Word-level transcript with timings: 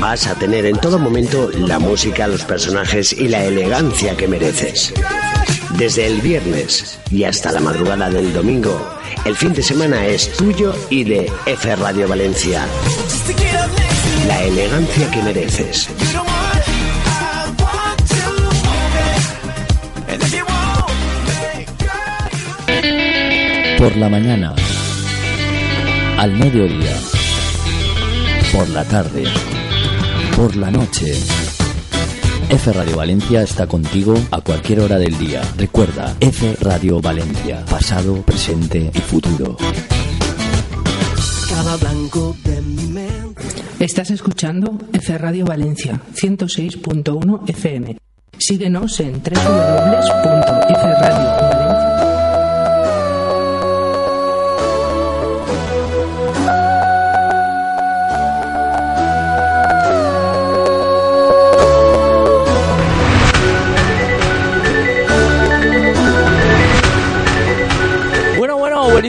vas 0.00 0.26
a 0.26 0.34
tener 0.34 0.64
en 0.64 0.78
todo 0.78 0.98
momento 0.98 1.50
la 1.50 1.78
música, 1.78 2.26
los 2.26 2.44
personajes 2.44 3.12
y 3.12 3.28
la 3.28 3.44
elegancia 3.44 4.16
que 4.16 4.26
mereces. 4.26 4.94
Desde 5.76 6.06
el 6.06 6.22
viernes 6.22 6.98
y 7.10 7.24
hasta 7.24 7.52
la 7.52 7.60
madrugada 7.60 8.08
del 8.08 8.32
domingo, 8.32 8.98
el 9.26 9.36
fin 9.36 9.52
de 9.52 9.62
semana 9.62 10.06
es 10.06 10.32
tuyo 10.32 10.74
y 10.88 11.04
de 11.04 11.30
F 11.44 11.76
Radio 11.76 12.08
Valencia. 12.08 12.66
La 14.26 14.42
elegancia 14.42 15.10
que 15.10 15.22
mereces. 15.22 15.88
Por 23.78 23.96
la 23.96 24.08
mañana, 24.08 24.54
al 26.18 26.32
mediodía, 26.32 26.96
por 28.52 28.68
la 28.68 28.84
tarde, 28.84 29.24
por 30.40 30.56
la 30.56 30.70
noche. 30.70 31.12
F 32.48 32.72
Radio 32.72 32.96
Valencia 32.96 33.42
está 33.42 33.66
contigo 33.66 34.14
a 34.30 34.40
cualquier 34.40 34.80
hora 34.80 34.96
del 34.96 35.18
día. 35.18 35.42
Recuerda, 35.58 36.16
F 36.18 36.56
Radio 36.62 36.98
Valencia, 36.98 37.62
pasado, 37.66 38.22
presente 38.22 38.90
y 38.94 39.00
futuro. 39.00 39.58
Estás 43.78 44.10
escuchando 44.12 44.78
F 44.94 45.18
Radio 45.18 45.44
Valencia 45.44 46.00
106.1 46.14 47.42
FM. 47.46 47.98
Síguenos 48.38 48.98
en 49.00 49.22
www.fradiovalencia. 49.22 51.59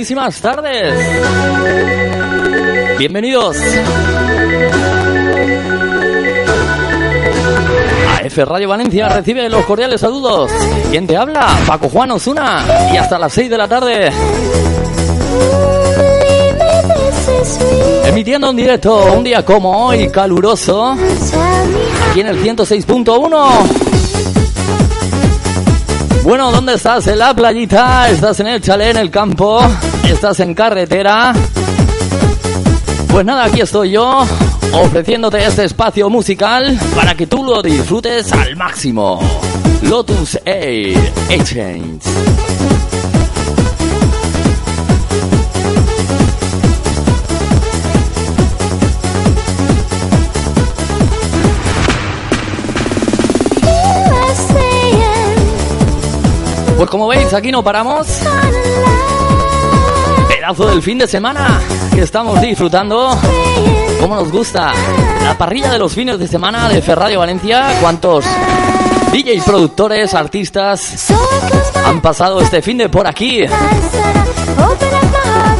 buenísimas 0.01 0.41
tardes. 0.41 0.95
Bienvenidos 2.97 3.55
a 8.09 8.21
F 8.23 8.45
Radio 8.45 8.67
Valencia. 8.67 9.09
Recibe 9.09 9.47
los 9.47 9.63
cordiales 9.65 10.01
saludos. 10.01 10.49
¿Quién 10.89 11.05
te 11.05 11.15
habla? 11.15 11.47
Paco 11.67 11.87
Juan 11.87 12.09
Osuna. 12.09 12.65
Y 12.91 12.97
hasta 12.97 13.19
las 13.19 13.31
6 13.31 13.51
de 13.51 13.57
la 13.59 13.67
tarde. 13.67 14.09
Emitiendo 18.05 18.49
en 18.49 18.55
directo 18.55 19.05
un 19.15 19.23
día 19.23 19.45
como 19.45 19.85
hoy, 19.85 20.09
caluroso. 20.09 20.97
Aquí 22.09 22.21
en 22.21 22.27
el 22.27 22.43
106.1. 22.43 23.91
Bueno, 26.23 26.51
¿dónde 26.51 26.73
estás? 26.73 27.05
¿En 27.07 27.19
la 27.19 27.35
playita? 27.35 28.09
¿Estás 28.09 28.39
en 28.39 28.47
el 28.47 28.61
chalet, 28.61 28.95
en 28.95 28.97
el 28.97 29.11
campo? 29.11 29.61
¿Estás 30.11 30.41
en 30.41 30.53
carretera? 30.53 31.33
Pues 33.09 33.25
nada, 33.25 33.45
aquí 33.45 33.61
estoy 33.61 33.91
yo 33.91 34.23
ofreciéndote 34.73 35.43
este 35.43 35.63
espacio 35.63 36.09
musical 36.09 36.77
para 36.93 37.15
que 37.15 37.25
tú 37.27 37.43
lo 37.43 37.61
disfrutes 37.61 38.31
al 38.33 38.55
máximo. 38.57 39.19
Lotus 39.81 40.37
Air 40.45 41.11
Exchange. 41.29 42.03
Pues 56.77 56.89
como 56.89 57.07
veis, 57.07 57.33
aquí 57.33 57.51
no 57.51 57.63
paramos. 57.63 58.07
Pedazo 60.41 60.65
del 60.65 60.81
fin 60.81 60.97
de 60.97 61.07
semana 61.07 61.61
que 61.93 62.01
estamos 62.01 62.41
disfrutando. 62.41 63.15
Como 63.99 64.15
nos 64.15 64.31
gusta 64.31 64.73
la 65.23 65.37
parrilla 65.37 65.71
de 65.71 65.77
los 65.77 65.93
fines 65.93 66.17
de 66.17 66.27
semana 66.27 66.67
de 66.67 66.81
Ferradio 66.81 67.19
Valencia. 67.19 67.77
¿Cuántos 67.79 68.25
DJs, 69.11 69.43
productores, 69.43 70.15
artistas 70.15 71.13
han 71.85 72.01
pasado 72.01 72.41
este 72.41 72.63
fin 72.63 72.79
de 72.79 72.89
por 72.89 73.05
aquí? 73.05 73.43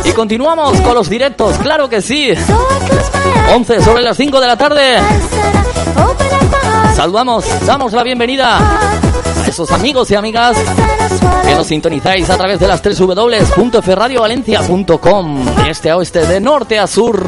Y 0.03 0.11
continuamos 0.13 0.81
con 0.81 0.95
los 0.95 1.07
directos, 1.07 1.59
claro 1.59 1.87
que 1.87 2.01
sí. 2.01 2.33
11 3.53 3.81
sobre 3.83 4.01
las 4.01 4.17
5 4.17 4.41
de 4.41 4.47
la 4.47 4.57
tarde. 4.57 4.97
Saludamos, 6.95 7.45
damos 7.67 7.93
la 7.93 8.01
bienvenida 8.01 8.57
esos 9.51 9.72
amigos 9.72 10.09
y 10.09 10.16
amigas 10.16 10.57
que 11.45 11.53
nos 11.56 11.67
sintonizáis 11.67 12.29
a 12.29 12.38
través 12.38 12.57
de 12.57 12.69
las 12.69 12.81
3 12.81 13.01
www.ferradiovalencia.com 13.01 15.45
de 15.45 15.69
este 15.69 15.89
a 15.89 15.97
oeste, 15.97 16.25
de 16.25 16.39
norte 16.39 16.79
a 16.79 16.88
sur. 16.88 17.22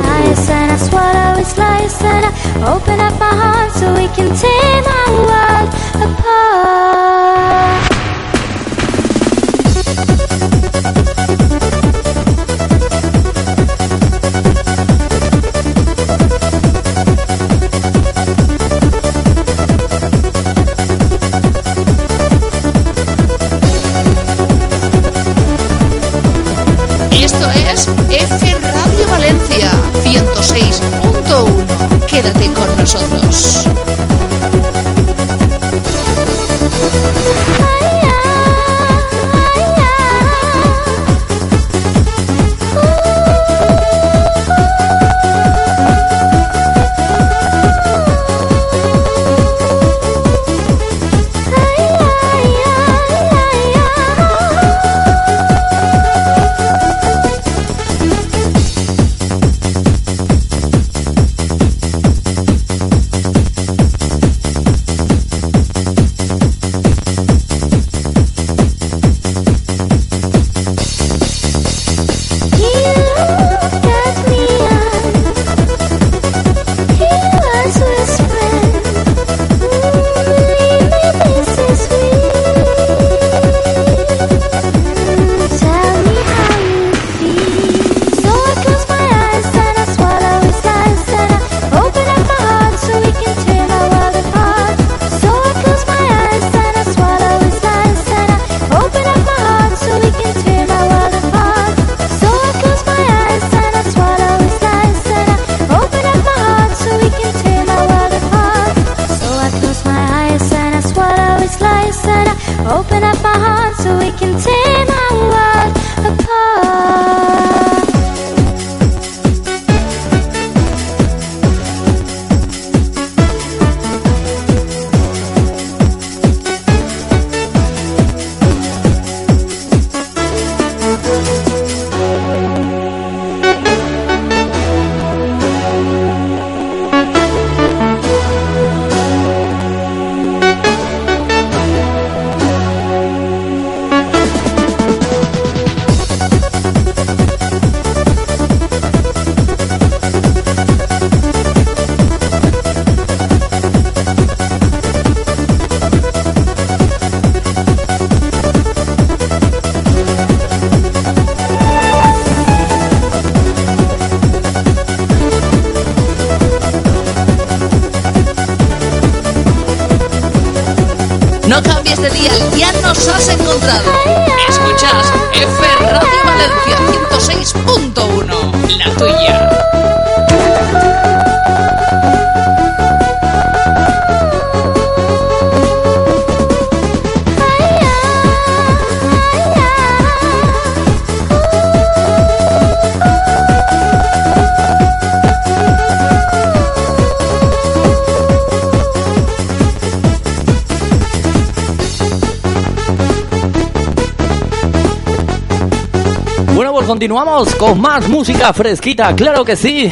Continuamos 207.04 207.54
con 207.56 207.82
más 207.82 208.08
música 208.08 208.54
fresquita, 208.54 209.14
claro 209.14 209.44
que 209.44 209.58
sí. 209.58 209.92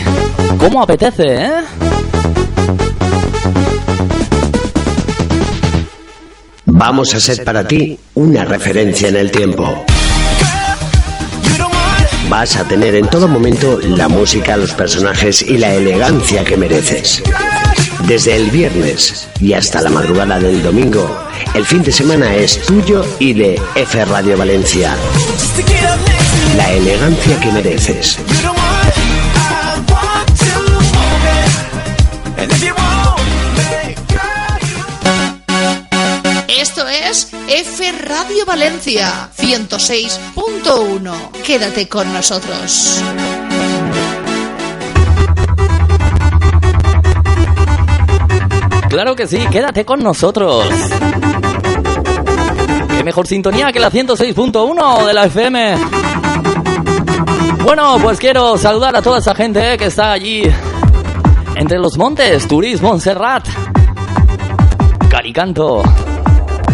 Como 0.58 0.82
apetece, 0.82 1.24
eh? 1.28 1.52
Vamos 6.64 7.14
a 7.14 7.20
ser 7.20 7.44
para 7.44 7.68
ti 7.68 8.00
una 8.14 8.46
referencia 8.46 9.10
en 9.10 9.18
el 9.18 9.30
tiempo. 9.30 9.84
Vas 12.30 12.56
a 12.56 12.64
tener 12.66 12.96
en 12.96 13.10
todo 13.10 13.28
momento 13.28 13.78
la 13.82 14.08
música, 14.08 14.56
los 14.56 14.74
personajes 14.74 15.42
y 15.42 15.58
la 15.58 15.74
elegancia 15.74 16.46
que 16.46 16.56
mereces. 16.56 17.22
Desde 18.08 18.38
el 18.38 18.50
viernes 18.52 19.28
y 19.42 19.52
hasta 19.52 19.82
la 19.82 19.90
madrugada 19.90 20.40
del 20.40 20.64
domingo, 20.64 21.14
el 21.56 21.66
fin 21.66 21.84
de 21.84 21.92
semana 21.92 22.34
es 22.36 22.62
tuyo 22.62 23.06
y 23.20 23.34
de 23.34 23.62
F 23.76 24.06
Radio 24.06 24.38
Valencia 24.38 24.96
la 26.56 26.72
elegancia 26.72 27.40
que 27.40 27.52
mereces. 27.52 28.18
Esto 36.48 36.88
es 36.88 37.30
F 37.48 37.92
Radio 38.04 38.46
Valencia 38.46 39.30
106.1. 39.38 41.32
Quédate 41.44 41.88
con 41.88 42.12
nosotros. 42.14 43.02
Claro 48.90 49.16
que 49.16 49.26
sí, 49.26 49.40
quédate 49.50 49.86
con 49.86 50.04
nosotros. 50.04 50.68
Qué 52.90 53.04
mejor 53.04 53.26
sintonía 53.26 53.72
que 53.72 53.80
la 53.80 53.90
106.1 53.90 55.06
de 55.06 55.14
la 55.14 55.26
FM. 55.26 55.76
Bueno, 57.64 57.98
pues 58.02 58.20
quiero 58.20 58.58
saludar 58.58 58.96
a 58.96 59.02
toda 59.02 59.20
esa 59.20 59.36
gente 59.36 59.78
que 59.78 59.86
está 59.86 60.12
allí 60.14 60.44
entre 61.56 61.78
los 61.78 61.98
montes, 61.98 62.48
Turismo, 62.48 62.90
Montserrat, 62.90 63.48
Caricanto. 65.10 65.84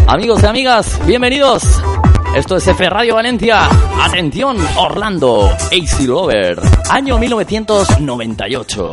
Amigos 0.06 0.42
y 0.42 0.46
amigas, 0.46 0.98
bienvenidos. 1.04 1.62
Esto 2.34 2.56
es 2.56 2.66
F 2.66 2.88
Radio 2.88 3.16
Valencia. 3.16 3.68
Atención, 4.00 4.56
Orlando, 4.76 5.50
AC 5.50 6.00
Lover, 6.06 6.58
año 6.90 7.18
1998. 7.18 8.92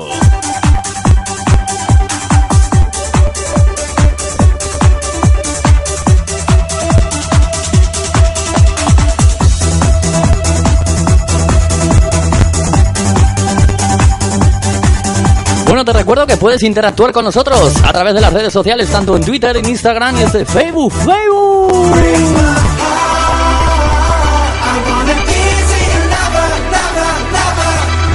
Te 15.85 15.93
recuerdo 15.93 16.25
que 16.25 16.35
puedes 16.35 16.63
interactuar 16.63 17.11
con 17.11 17.23
nosotros 17.23 17.75
a 17.83 17.93
través 17.93 18.15
de 18.15 18.21
las 18.21 18.33
redes 18.33 18.51
sociales, 18.51 18.89
tanto 18.89 19.15
en 19.15 19.23
Twitter, 19.23 19.55
en 19.55 19.69
Instagram 19.69 20.17
y 20.17 20.23
en 20.23 20.45
Facebook. 20.45 20.91
Facebook. 20.91 21.95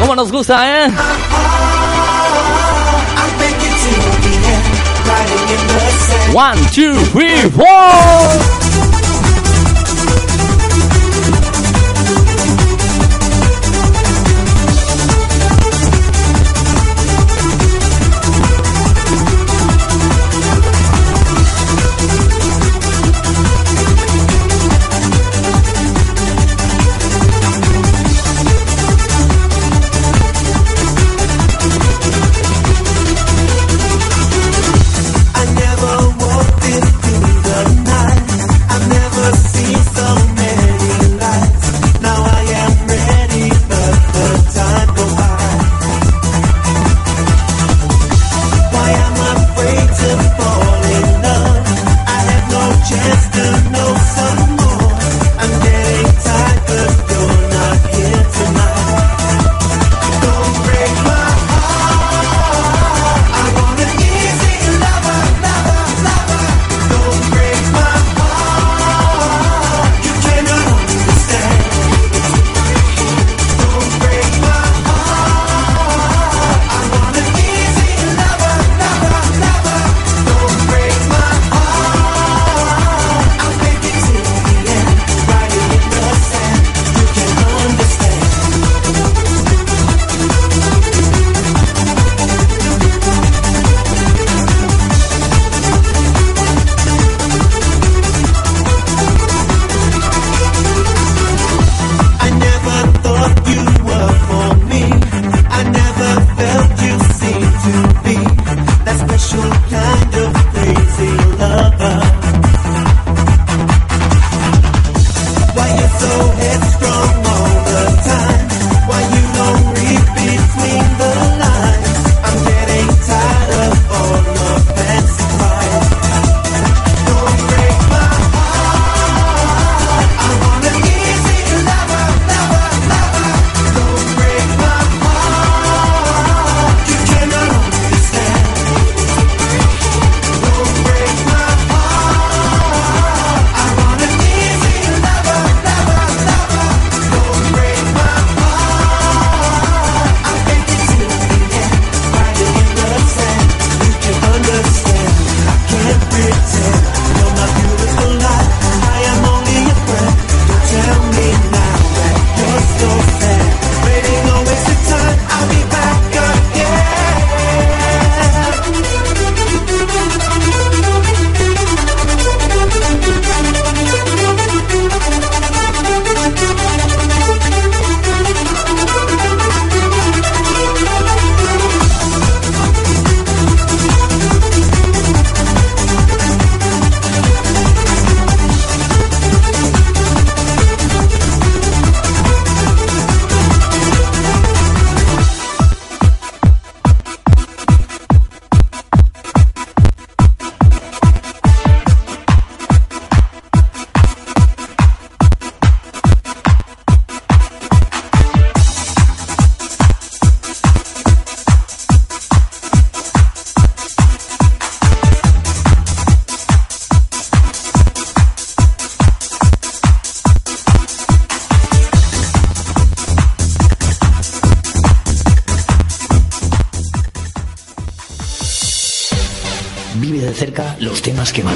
¿Cómo 0.00 0.16
nos 0.16 0.32
gusta, 0.32 0.86
eh? 0.86 0.92
One, 6.34 6.60
two, 6.74 6.94
three, 7.12 7.50
four. 7.50 8.59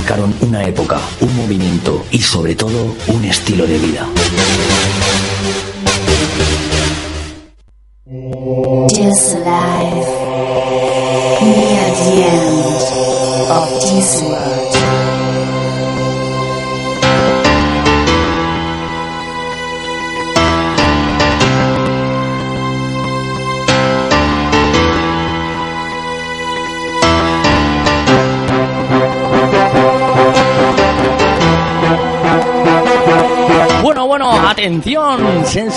Marcaron 0.04 0.34
una 0.42 0.66
época, 0.66 1.00
un 1.22 1.34
movimiento 1.34 2.04
y 2.10 2.18
sobre 2.20 2.54
todo 2.54 2.94
un 3.06 3.24
estilo 3.24 3.66
de 3.66 3.78
vida. 3.78 4.06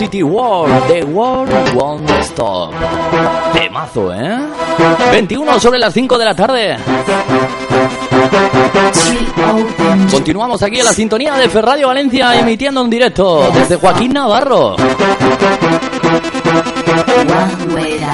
Sensitive 0.08 0.30
World, 0.30 0.88
The 0.88 1.04
World 1.04 1.76
Won't 1.76 2.10
Stop. 2.22 2.72
Temazo, 3.52 4.14
¿eh? 4.14 4.40
21 5.12 5.60
sobre 5.60 5.80
las 5.80 5.94
5 5.94 6.18
de 6.18 6.26
la 6.26 6.34
tarde. 6.34 6.78
Continuamos 10.10 10.64
aquí 10.64 10.80
en 10.80 10.86
la 10.86 10.94
sintonía 10.94 11.34
de 11.36 11.50
Ferradio 11.50 11.88
Valencia, 11.88 12.40
emitiendo 12.40 12.82
en 12.86 12.90
directo 12.90 13.52
desde 13.54 13.76
Joaquín 13.76 14.14
Navarro. 14.14 14.78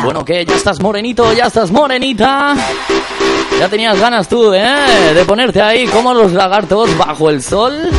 Bueno, 0.03 0.25
que 0.25 0.45
ya 0.45 0.55
estás 0.55 0.81
morenito, 0.81 1.31
ya 1.33 1.45
estás 1.45 1.69
morenita. 1.69 2.55
Ya 3.59 3.69
tenías 3.69 3.99
ganas 3.99 4.27
tú, 4.27 4.51
¿eh? 4.51 5.13
De 5.13 5.25
ponerte 5.25 5.61
ahí 5.61 5.85
como 5.85 6.15
los 6.15 6.33
lagartos 6.33 6.97
bajo 6.97 7.29
el 7.29 7.43
sol 7.43 7.91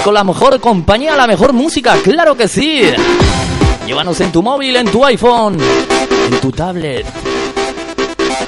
con 0.00 0.14
la 0.14 0.24
mejor 0.24 0.58
compañía, 0.60 1.14
la 1.16 1.26
mejor 1.26 1.52
música, 1.52 1.96
claro 2.02 2.34
que 2.36 2.48
sí. 2.48 2.82
Llévanos 3.86 4.18
en 4.20 4.32
tu 4.32 4.42
móvil, 4.42 4.76
en 4.76 4.90
tu 4.90 5.04
iPhone, 5.04 5.58
en 5.60 6.40
tu 6.40 6.50
tablet. 6.52 7.04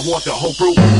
want 0.09 0.23
the 0.23 0.31
whole 0.31 0.53
brew. 0.53 0.98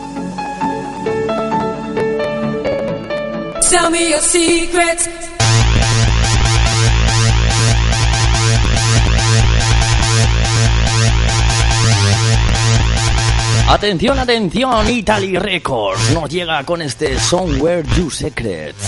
Tell 3.69 3.89
me 3.89 4.09
your 4.09 4.21
secrets. 4.21 5.07
Atención, 13.67 14.19
atención, 14.19 14.87
Italy 14.89 15.39
Records 15.39 16.11
nos 16.13 16.29
llega 16.29 16.63
con 16.63 16.83
este 16.83 17.19
Somewhere 17.19 17.83
You 17.97 18.11
Secrets. 18.11 18.84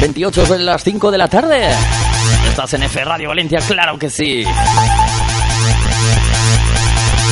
28 0.00 0.46
de 0.46 0.58
las 0.60 0.82
5 0.82 1.10
de 1.10 1.18
la 1.18 1.28
tarde. 1.28 1.68
Estás 2.48 2.72
en 2.74 2.82
F 2.84 3.04
Radio 3.04 3.28
Valencia, 3.28 3.60
claro 3.60 3.98
que 3.98 4.08
sí. 4.08 4.44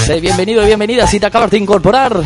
Sé 0.04 0.20
bienvenido 0.20 0.62
y 0.62 0.66
bienvenida 0.66 1.06
si 1.06 1.18
te 1.18 1.26
acabas 1.26 1.50
de 1.50 1.58
incorporar. 1.58 2.22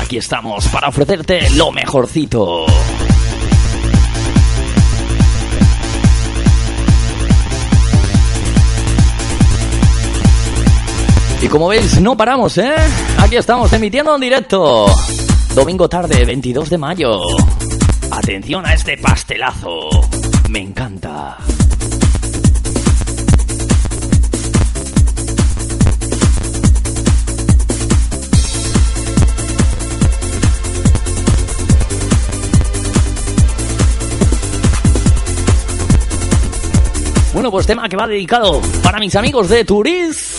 Aquí 0.00 0.18
estamos 0.18 0.68
para 0.68 0.88
ofrecerte 0.88 1.48
lo 1.50 1.72
mejorcito. 1.72 2.66
Y 11.42 11.48
como 11.48 11.66
veis, 11.66 12.00
no 12.00 12.16
paramos, 12.16 12.56
¿eh? 12.58 12.76
Aquí 13.18 13.34
estamos 13.34 13.72
emitiendo 13.72 14.14
en 14.14 14.20
directo. 14.20 14.86
Domingo 15.56 15.88
tarde, 15.88 16.24
22 16.24 16.70
de 16.70 16.78
mayo. 16.78 17.18
Atención 18.12 18.64
a 18.64 18.74
este 18.74 18.96
pastelazo. 18.96 19.88
Me 20.50 20.60
encanta. 20.60 21.36
Bueno, 37.34 37.50
pues 37.50 37.66
tema 37.66 37.88
que 37.88 37.96
va 37.96 38.06
dedicado 38.06 38.60
para 38.84 39.00
mis 39.00 39.16
amigos 39.16 39.48
de 39.48 39.64
Turis 39.64 40.31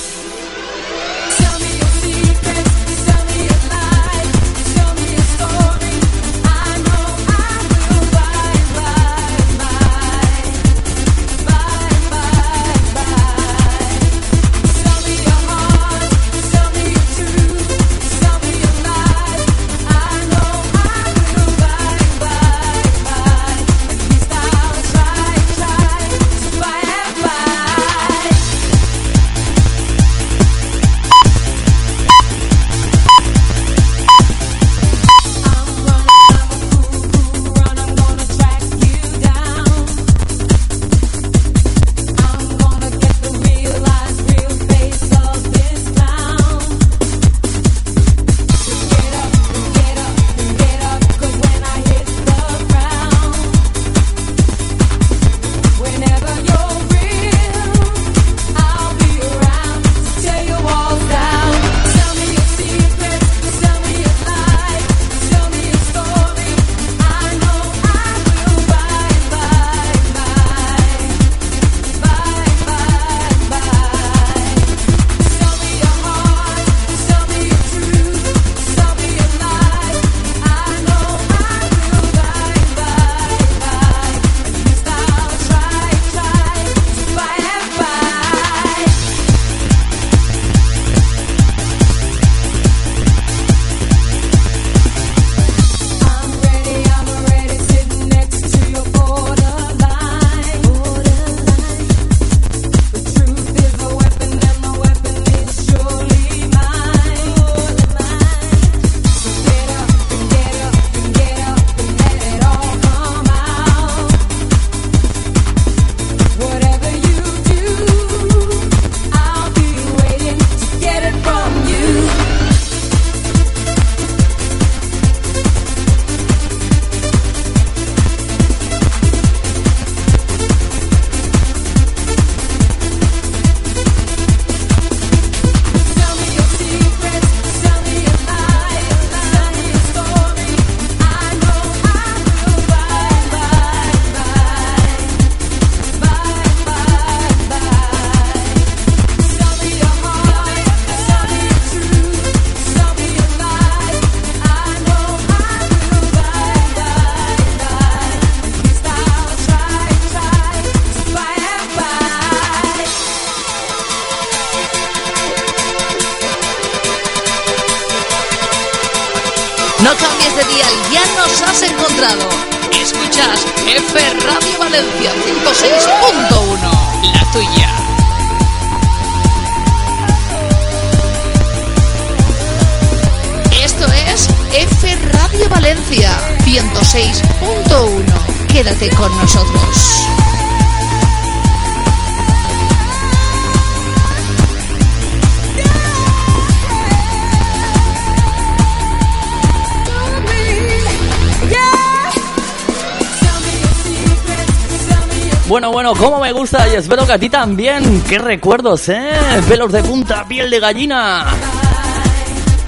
espero 206.94 207.08
que 207.08 207.14
a 207.14 207.18
ti 207.18 207.30
también. 207.30 208.04
Qué 208.08 208.20
recuerdos, 208.20 208.88
¿eh? 208.90 209.14
Pelos 209.50 209.72
de 209.72 209.82
punta, 209.82 210.28
piel 210.28 210.52
de 210.52 210.60
gallina. 210.60 211.26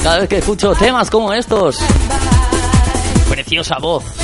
Cada 0.02 0.20
vez 0.20 0.30
que 0.30 0.38
escucho 0.40 0.74
temas 0.74 1.12
como 1.12 1.32
estos. 1.32 1.78
Preciosa 3.30 3.78
voz. 3.80 4.15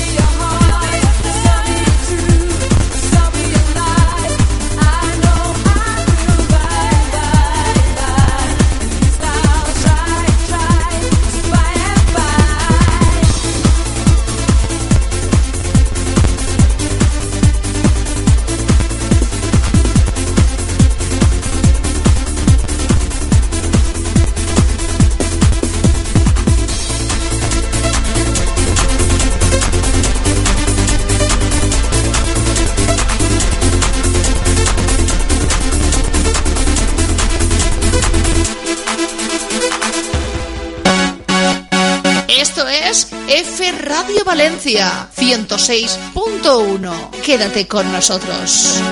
Radio 42.92 44.22
Valencia 44.22 45.08
106.1. 45.16 47.10
Quédate 47.24 47.66
con 47.66 47.90
nosotros. 47.90 48.82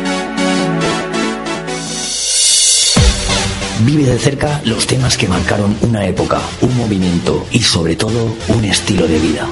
Vive 3.80 4.04
de 4.04 4.18
cerca 4.18 4.62
los 4.64 4.86
temas 4.86 5.18
que 5.18 5.28
marcaron 5.28 5.76
una 5.82 6.06
época, 6.06 6.40
un 6.62 6.74
movimiento 6.78 7.46
y 7.50 7.60
sobre 7.60 7.94
todo 7.94 8.34
un 8.48 8.64
estilo 8.64 9.06
de 9.06 9.18
vida. 9.18 9.46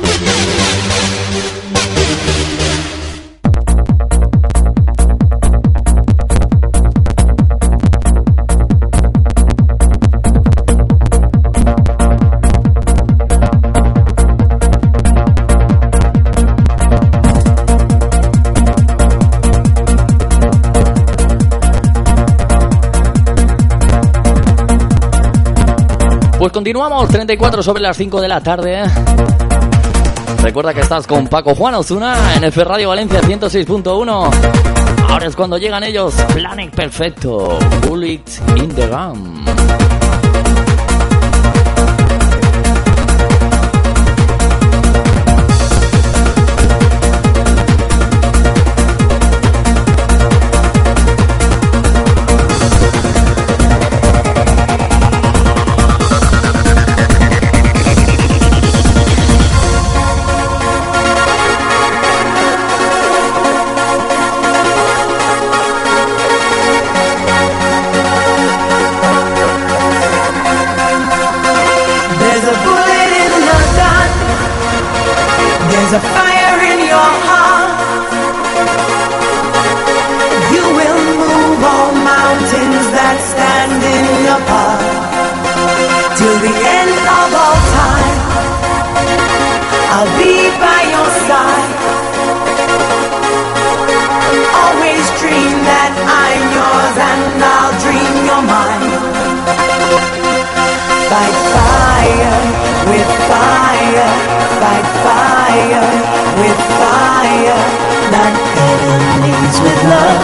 Pues 26.39 26.53
continuamos, 26.53 27.09
34 27.09 27.65
sobre 27.65 27.83
las 27.83 27.97
5 27.97 28.21
de 28.21 28.29
la 28.29 28.41
tarde. 28.41 28.85
Recuerda 30.41 30.73
que 30.73 30.83
estás 30.83 31.05
con 31.05 31.27
Paco 31.27 31.53
Juan 31.57 31.75
Osuna 31.75 32.37
en 32.37 32.45
F 32.45 32.63
Radio 32.63 32.91
Valencia 32.91 33.21
106.1. 33.21 34.31
Ahora 35.09 35.27
es 35.27 35.35
cuando 35.35 35.59
llegan 35.59 35.83
ellos, 35.83 36.15
Planet 36.33 36.73
Perfecto, 36.73 37.59
Bullet 37.89 38.23
in 38.55 38.69
the 38.73 38.87
Ram. 38.87 39.45
love. 109.85 110.23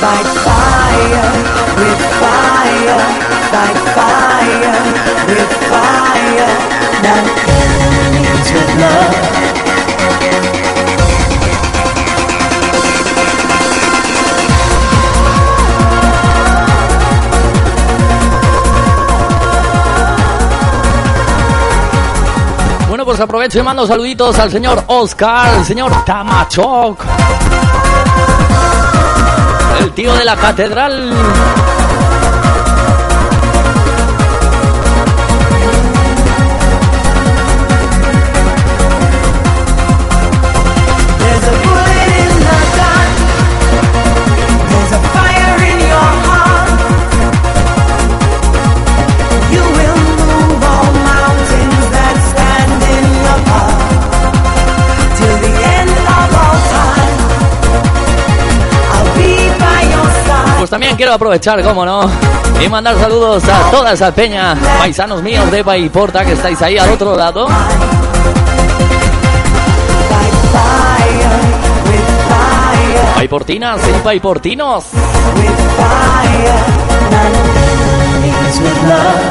Fight 0.00 0.28
fire 0.46 1.30
with 1.80 2.02
fire, 2.20 3.00
fight 3.52 3.78
fire 3.96 4.78
with 5.28 5.52
fire. 5.72 6.50
Now 7.02 7.22
enemies 7.48 8.52
with 8.52 8.70
love. 8.80 9.47
Pues 23.08 23.20
aprovecho 23.20 23.58
y 23.58 23.62
mando 23.62 23.86
saluditos 23.86 24.38
al 24.38 24.50
señor 24.50 24.84
Oscar, 24.86 25.54
el 25.56 25.64
señor 25.64 26.04
Tamachok, 26.04 27.02
el 29.80 29.92
tío 29.92 30.12
de 30.12 30.26
la 30.26 30.36
catedral. 30.36 31.14
También 60.78 60.94
quiero 60.94 61.12
aprovechar, 61.12 61.60
como 61.64 61.84
no, 61.84 62.08
y 62.64 62.68
mandar 62.68 62.96
saludos 63.00 63.42
a 63.48 63.68
toda 63.68 63.94
esa 63.94 64.14
peña, 64.14 64.54
paisanos 64.78 65.20
míos 65.24 65.50
de 65.50 65.64
Paiporta 65.64 66.24
que 66.24 66.34
estáis 66.34 66.62
ahí 66.62 66.78
al 66.78 66.90
otro 66.90 67.16
lado. 67.16 67.48
Paiportinas 73.16 73.80
y 73.88 73.92
paiportinos. 74.04 74.84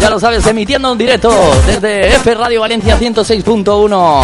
Ya 0.00 0.10
lo 0.10 0.20
sabes, 0.20 0.46
emitiendo 0.46 0.92
en 0.92 0.98
directo 0.98 1.30
desde 1.66 2.14
F 2.16 2.34
Radio 2.34 2.60
Valencia 2.60 2.98
106.1. 2.98 4.22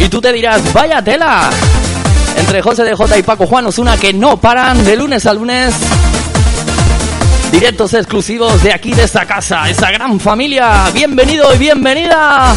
Y 0.00 0.08
tú 0.08 0.20
te 0.20 0.32
dirás, 0.32 0.72
vaya 0.72 1.02
tela. 1.02 1.50
Entre 2.36 2.62
José 2.62 2.84
de 2.84 2.94
J 2.94 3.18
y 3.18 3.22
Paco 3.22 3.46
Juan 3.46 3.66
Osuna 3.66 3.98
que 3.98 4.12
no 4.12 4.38
paran 4.38 4.84
de 4.84 4.96
lunes 4.96 5.26
a 5.26 5.34
lunes. 5.34 5.74
Directos 7.52 7.92
exclusivos 7.94 8.62
de 8.62 8.72
aquí, 8.72 8.94
de 8.94 9.04
esta 9.04 9.26
casa, 9.26 9.68
esa 9.68 9.90
gran 9.90 10.18
familia. 10.18 10.90
Bienvenido 10.94 11.54
y 11.54 11.58
bienvenida. 11.58 12.54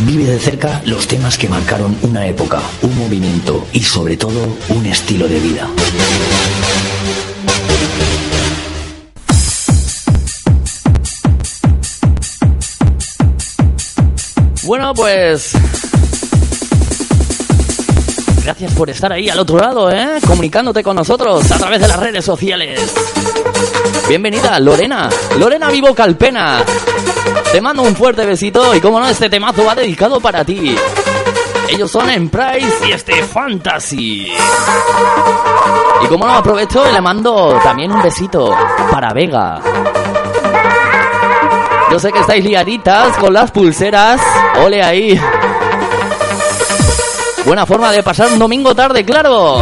Vive 0.00 0.24
de 0.24 0.38
cerca 0.38 0.82
los 0.84 1.06
temas 1.06 1.38
que 1.38 1.48
marcaron 1.48 1.96
una 2.02 2.26
época, 2.26 2.60
un 2.82 2.98
movimiento 2.98 3.66
y 3.72 3.82
sobre 3.82 4.18
todo 4.18 4.58
un 4.68 4.84
estilo 4.84 5.26
de 5.26 5.40
vida. 5.40 5.66
Bueno, 14.68 14.92
pues. 14.92 15.52
Gracias 18.44 18.74
por 18.74 18.90
estar 18.90 19.10
ahí 19.10 19.30
al 19.30 19.38
otro 19.38 19.58
lado, 19.58 19.90
¿eh? 19.90 20.18
Comunicándote 20.26 20.82
con 20.82 20.94
nosotros 20.94 21.50
a 21.50 21.56
través 21.56 21.80
de 21.80 21.88
las 21.88 21.98
redes 21.98 22.22
sociales. 22.22 22.94
Bienvenida, 24.06 24.60
Lorena. 24.60 25.08
Lorena 25.38 25.70
Vivo 25.70 25.94
Calpena. 25.94 26.62
Te 27.50 27.62
mando 27.62 27.80
un 27.80 27.96
fuerte 27.96 28.26
besito 28.26 28.74
y 28.74 28.80
como 28.82 29.00
no, 29.00 29.08
este 29.08 29.30
temazo 29.30 29.64
va 29.64 29.74
dedicado 29.74 30.20
para 30.20 30.44
ti. 30.44 30.76
Ellos 31.70 31.90
son 31.90 32.10
Emprise 32.10 32.88
y 32.88 32.92
este 32.92 33.22
Fantasy. 33.22 34.30
Y 36.02 36.06
como 36.08 36.26
no, 36.26 36.34
aprovecho 36.34 36.84
le 36.92 37.00
mando 37.00 37.58
también 37.64 37.90
un 37.90 38.02
besito 38.02 38.54
para 38.90 39.14
Vega. 39.14 39.62
Yo 41.90 41.98
sé 41.98 42.12
que 42.12 42.18
estáis 42.20 42.44
liaditas 42.44 43.16
con 43.16 43.32
las 43.32 43.50
pulseras. 43.50 44.20
Ole 44.64 44.82
ahí. 44.82 45.20
Buena 47.46 47.64
forma 47.64 47.92
de 47.92 48.02
pasar 48.02 48.30
un 48.30 48.38
domingo 48.38 48.74
tarde, 48.74 49.04
claro. 49.04 49.58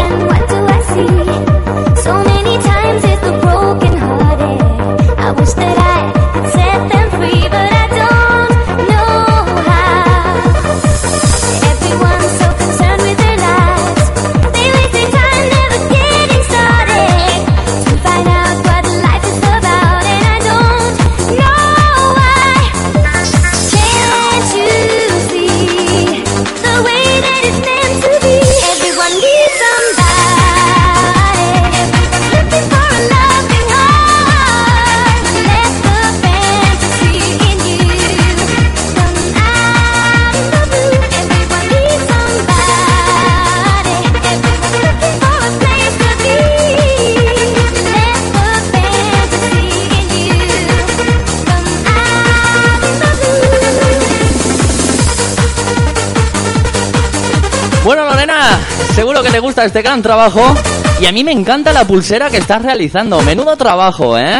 Que 59.26 59.32
te 59.32 59.40
gusta 59.40 59.64
este 59.64 59.82
gran 59.82 60.02
trabajo. 60.02 60.54
Y 61.00 61.06
a 61.06 61.12
mí 61.12 61.24
me 61.24 61.32
encanta 61.32 61.72
la 61.72 61.84
pulsera 61.84 62.30
que 62.30 62.38
estás 62.38 62.62
realizando. 62.62 63.20
Menudo 63.22 63.56
trabajo, 63.56 64.16
¿eh? 64.16 64.38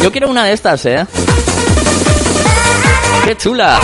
Yo 0.00 0.12
quiero 0.12 0.30
una 0.30 0.44
de 0.44 0.52
estas, 0.52 0.86
¿eh? 0.86 1.04
¡Qué 3.24 3.36
chula! 3.36 3.80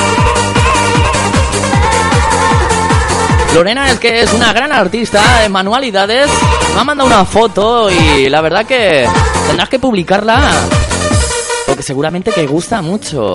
Lorena 3.54 3.90
es 3.90 3.98
que 3.98 4.22
es 4.22 4.32
una 4.32 4.52
gran 4.52 4.70
artista 4.70 5.40
de 5.40 5.48
manualidades. 5.48 6.30
Me 6.74 6.80
ha 6.80 6.84
mandado 6.84 7.08
una 7.08 7.24
foto 7.24 7.90
y 7.90 8.28
la 8.28 8.40
verdad 8.40 8.64
que 8.64 9.08
tendrás 9.48 9.68
que 9.68 9.78
publicarla. 9.80 10.40
Porque 11.66 11.82
seguramente 11.82 12.30
que 12.30 12.46
gusta 12.46 12.80
mucho. 12.80 13.32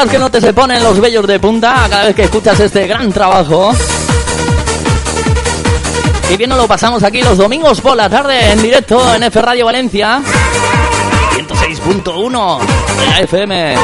Digas 0.00 0.12
que 0.12 0.18
no 0.18 0.30
te 0.30 0.40
se 0.40 0.54
ponen 0.54 0.82
los 0.82 0.98
vellos 0.98 1.26
de 1.26 1.38
punta 1.38 1.86
cada 1.90 2.06
vez 2.06 2.14
que 2.14 2.22
escuchas 2.22 2.58
este 2.60 2.86
gran 2.86 3.12
trabajo. 3.12 3.72
Y 6.30 6.36
bien 6.36 6.48
nos 6.48 6.58
lo 6.58 6.68
pasamos 6.68 7.02
aquí 7.02 7.22
los 7.22 7.36
domingos 7.36 7.80
por 7.80 7.96
la 7.96 8.08
tarde 8.08 8.52
en 8.52 8.62
directo 8.62 9.14
en 9.14 9.24
F 9.24 9.42
Radio 9.42 9.66
Valencia. 9.66 10.22
106.1 11.36 12.58
de 12.98 13.06
la 13.06 13.20
FM. 13.20 13.74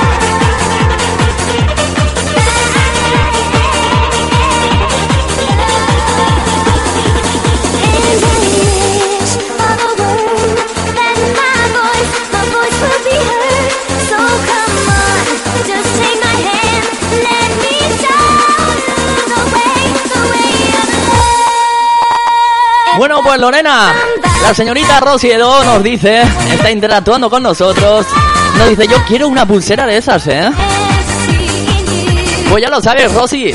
Lorena, 23.39 23.93
la 24.43 24.55
señorita 24.55 25.01
Rosy 25.01 25.31
Edo 25.31 25.65
nos 25.65 25.83
dice, 25.83 26.23
está 26.53 26.71
interactuando 26.71 27.29
con 27.29 27.43
nosotros, 27.43 28.07
nos 28.59 28.69
dice, 28.69 28.87
yo 28.87 28.97
quiero 29.07 29.29
una 29.29 29.47
pulsera 29.47 29.87
de 29.87 29.97
esas, 29.97 30.27
¿eh? 30.27 30.51
Pues 32.51 32.63
ya 32.63 32.71
lo 32.71 32.81
sabes, 32.81 33.13
Rosy. 33.13 33.55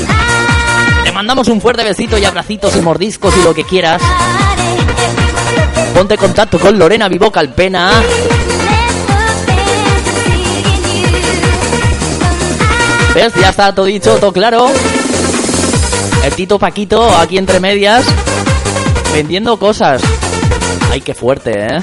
Te 1.04 1.12
mandamos 1.12 1.48
un 1.48 1.60
fuerte 1.60 1.82
besito 1.82 2.18
y 2.18 2.24
abracitos 2.24 2.76
y 2.76 2.80
mordiscos 2.80 3.36
y 3.36 3.42
lo 3.42 3.54
que 3.54 3.64
quieras. 3.64 4.00
Ponte 5.94 6.16
contacto 6.16 6.58
con 6.58 6.78
Lorena 6.78 7.08
Vivo 7.08 7.30
Calpena. 7.32 7.90
¿Ves? 13.14 13.32
Ya 13.40 13.50
está 13.50 13.74
todo 13.74 13.86
dicho, 13.86 14.16
todo 14.16 14.32
claro. 14.32 14.70
El 16.24 16.32
Tito 16.34 16.58
Paquito 16.58 17.14
aquí 17.16 17.38
entre 17.38 17.60
medias. 17.60 18.04
Vendiendo 19.12 19.58
cosas. 19.58 20.02
Ay, 20.90 21.00
qué 21.00 21.14
fuerte, 21.14 21.52
¿eh? 21.52 21.78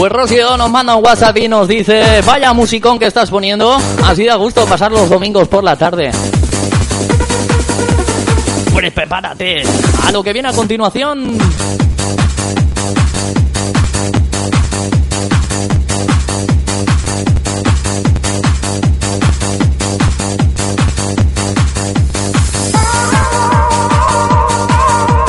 Pues 0.00 0.12
Rocío 0.12 0.56
nos 0.56 0.70
manda 0.70 0.96
un 0.96 1.04
WhatsApp 1.04 1.36
y 1.36 1.46
nos 1.46 1.68
dice, 1.68 2.22
vaya 2.22 2.54
musicón 2.54 2.98
que 2.98 3.04
estás 3.04 3.28
poniendo, 3.28 3.76
así 4.02 4.24
da 4.24 4.36
gusto 4.36 4.64
pasar 4.64 4.90
los 4.90 5.10
domingos 5.10 5.46
por 5.46 5.62
la 5.62 5.76
tarde. 5.76 6.10
Pues 8.72 8.92
prepárate 8.92 9.62
a 10.06 10.10
lo 10.10 10.22
que 10.22 10.32
viene 10.32 10.48
a 10.48 10.52
continuación. 10.54 11.36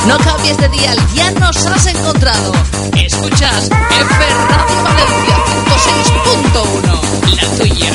No 0.08 0.16
cambies 0.16 0.56
de 0.56 0.68
dial, 0.70 0.98
ya 1.14 1.30
nos 1.32 1.66
has 1.66 1.86
encontrado. 1.88 2.71
Escuchas 3.22 3.70
F 3.70 4.18
Radio 4.48 4.82
Valencia 4.82 5.36
106.1, 5.68 7.36
la 7.36 7.46
tuya. 7.56 7.92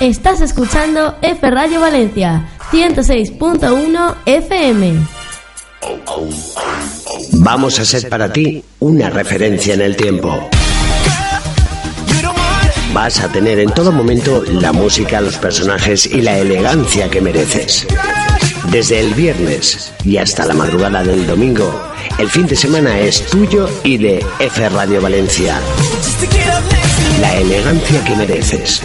Estás 0.00 0.42
escuchando 0.42 1.16
F 1.22 1.50
Radio 1.50 1.80
Valencia 1.80 2.44
106.1 2.70 4.14
FM. 4.26 5.06
Vamos 7.32 7.80
a 7.80 7.84
ser 7.84 8.08
para 8.08 8.32
ti 8.32 8.62
una 8.78 9.10
referencia 9.10 9.74
en 9.74 9.80
el 9.80 9.96
tiempo. 9.96 10.48
Vas 12.92 13.20
a 13.20 13.28
tener 13.30 13.58
en 13.58 13.70
todo 13.70 13.90
momento 13.90 14.44
la 14.46 14.72
música, 14.72 15.20
los 15.20 15.36
personajes 15.36 16.06
y 16.06 16.22
la 16.22 16.38
elegancia 16.38 17.10
que 17.10 17.20
mereces. 17.20 17.86
Desde 18.70 19.00
el 19.00 19.14
viernes 19.14 19.92
y 20.04 20.18
hasta 20.18 20.46
la 20.46 20.54
madrugada 20.54 21.02
del 21.02 21.26
domingo, 21.26 21.72
el 22.18 22.28
fin 22.28 22.46
de 22.46 22.54
semana 22.54 23.00
es 23.00 23.26
tuyo 23.26 23.68
y 23.82 23.96
de 23.96 24.24
F 24.38 24.68
Radio 24.68 25.02
Valencia. 25.02 25.58
La 27.20 27.36
elegancia 27.36 28.04
que 28.04 28.14
mereces. 28.14 28.82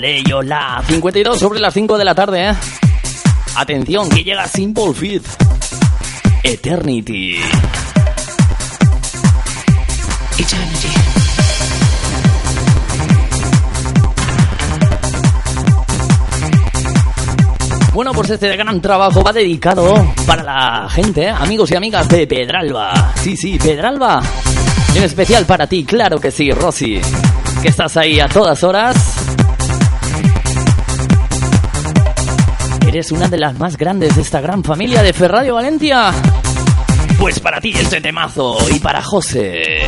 Ole, 0.00 0.22
yola. 0.22 0.82
52 0.86 1.38
sobre 1.38 1.60
las 1.60 1.74
5 1.74 1.98
de 1.98 2.04
la 2.06 2.14
tarde, 2.14 2.48
¿eh? 2.48 2.54
Atención, 3.54 4.08
que 4.08 4.24
llega 4.24 4.48
Simple 4.48 4.94
Fit. 4.94 5.22
Eternity. 6.42 7.36
Bueno, 17.92 18.12
pues 18.14 18.30
este 18.30 18.56
gran 18.56 18.80
trabajo 18.80 19.22
va 19.22 19.34
dedicado 19.34 20.14
para 20.26 20.42
la 20.42 20.88
gente, 20.88 21.24
¿eh? 21.24 21.28
amigos 21.28 21.70
y 21.72 21.76
amigas 21.76 22.08
de 22.08 22.26
Pedralba. 22.26 23.12
Sí, 23.16 23.36
sí, 23.36 23.58
Pedralba. 23.58 24.22
En 24.94 25.02
especial 25.02 25.44
para 25.44 25.66
ti, 25.66 25.84
claro 25.84 26.18
que 26.18 26.30
sí, 26.30 26.50
Rosy. 26.52 26.98
Que 27.60 27.68
estás 27.68 27.98
ahí 27.98 28.18
a 28.18 28.28
todas 28.28 28.64
horas. 28.64 29.19
¿Eres 32.92 33.12
una 33.12 33.28
de 33.28 33.38
las 33.38 33.56
más 33.56 33.76
grandes 33.76 34.16
de 34.16 34.22
esta 34.22 34.40
gran 34.40 34.64
familia 34.64 35.00
de 35.04 35.12
Ferradio 35.12 35.54
Valencia? 35.54 36.10
Pues 37.20 37.38
para 37.38 37.60
ti 37.60 37.70
este 37.72 38.00
temazo 38.00 38.58
y 38.68 38.80
para 38.80 39.00
José. 39.00 39.86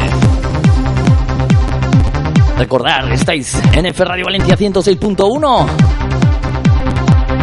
Recordad, 2.56 3.12
estáis 3.12 3.60
en 3.72 3.86
F 3.86 4.04
Radio 4.04 4.26
Valencia 4.26 4.56
106.1. 4.56 5.66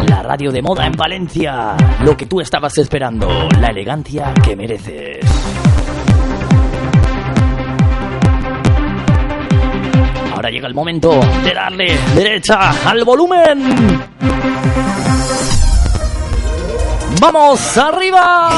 La 0.08 0.22
radio 0.22 0.50
de 0.50 0.62
moda 0.62 0.86
en 0.86 0.92
Valencia. 0.92 1.76
Lo 2.04 2.16
que 2.16 2.24
tú 2.24 2.40
estabas 2.40 2.78
esperando. 2.78 3.28
La 3.60 3.66
elegancia 3.66 4.32
que 4.42 4.56
mereces. 4.56 5.18
Ahora 10.32 10.48
llega 10.48 10.68
el 10.68 10.74
momento 10.74 11.20
de 11.44 11.52
darle 11.52 11.98
derecha 12.14 12.70
al 12.88 13.04
volumen. 13.04 14.00
¡Vamos 17.20 17.76
arriba! 17.76 18.48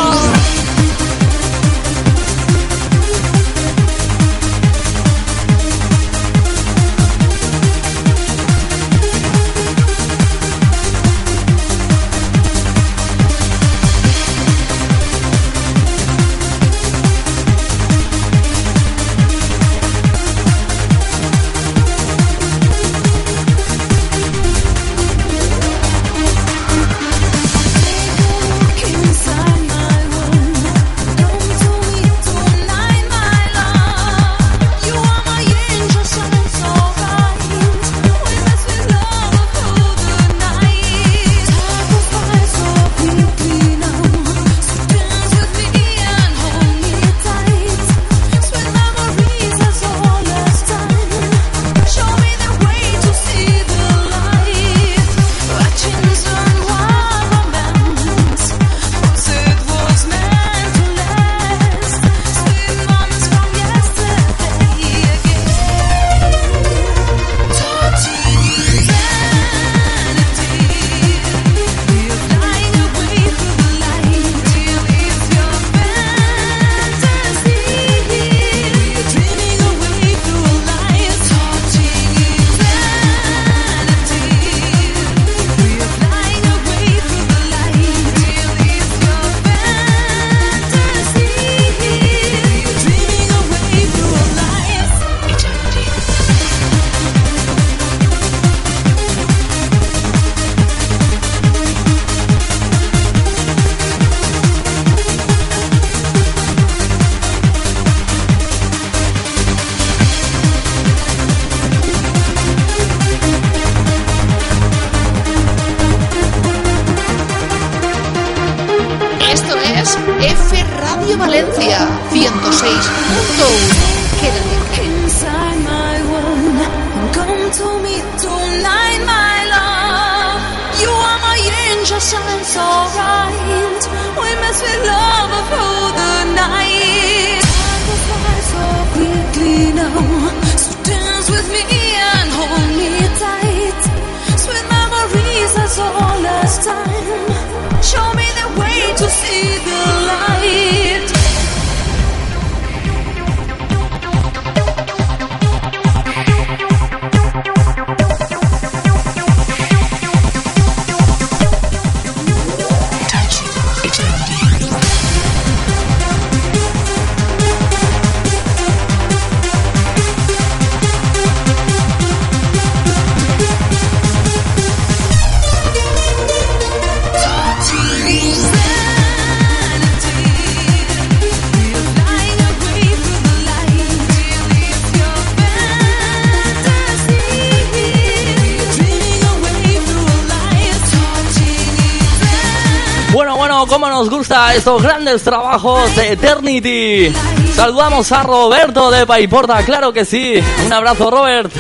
Grandes 195.12 195.24
trabajos 195.24 195.94
de 195.94 196.12
Eternity. 196.12 197.12
Saludamos 197.54 198.10
a 198.12 198.22
Roberto 198.22 198.90
de 198.90 199.06
Paiporta, 199.06 199.62
claro 199.62 199.92
que 199.92 200.06
sí. 200.06 200.36
Un 200.64 200.72
abrazo, 200.72 201.10
Robert. 201.10 201.52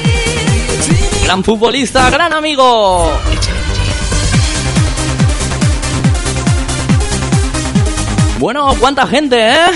Gran 1.24 1.44
futbolista, 1.44 2.08
gran 2.08 2.32
amigo. 2.32 3.12
Bueno, 8.38 8.74
cuánta 8.80 9.06
gente, 9.06 9.36
¿eh? 9.38 9.66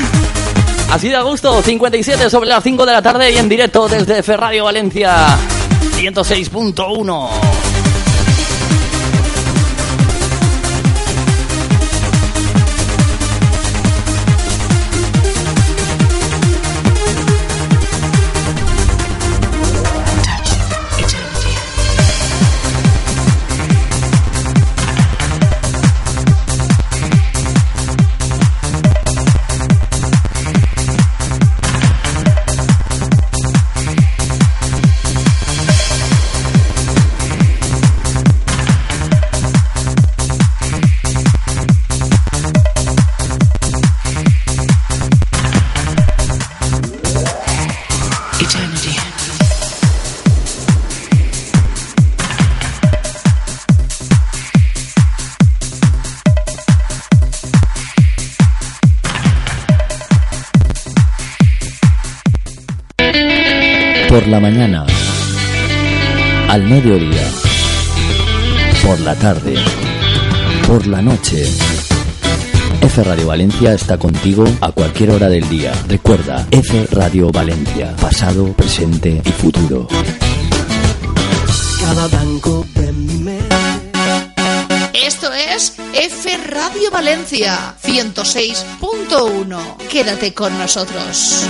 Así 0.90 1.10
de 1.10 1.16
a 1.16 1.22
gusto, 1.22 1.60
57 1.60 2.30
sobre 2.30 2.48
las 2.48 2.64
5 2.64 2.86
de 2.86 2.92
la 2.92 3.02
tarde 3.02 3.30
y 3.30 3.36
en 3.36 3.48
directo 3.48 3.88
desde 3.88 4.22
Ferradio 4.22 4.64
Valencia 4.64 5.36
106.1. 5.96 7.45
mediodía. 66.86 67.28
Por 68.84 69.00
la 69.00 69.14
tarde. 69.16 69.56
Por 70.68 70.86
la 70.86 71.02
noche. 71.02 71.44
F 72.80 73.02
Radio 73.02 73.26
Valencia 73.26 73.74
está 73.74 73.98
contigo 73.98 74.44
a 74.60 74.70
cualquier 74.70 75.10
hora 75.10 75.28
del 75.28 75.48
día. 75.48 75.72
Recuerda, 75.88 76.46
F 76.50 76.86
Radio 76.92 77.32
Valencia. 77.32 77.94
Pasado, 77.96 78.52
presente 78.52 79.20
y 79.24 79.30
futuro. 79.30 79.88
Cada 81.80 82.06
blanco 82.06 82.64
de 82.74 82.92
mi 82.92 83.14
mente. 83.14 83.56
Esto 84.92 85.32
es 85.32 85.74
F 85.92 86.36
Radio 86.36 86.90
Valencia 86.92 87.74
106.1. 87.82 89.76
Quédate 89.88 90.32
con 90.32 90.56
nosotros. 90.56 91.46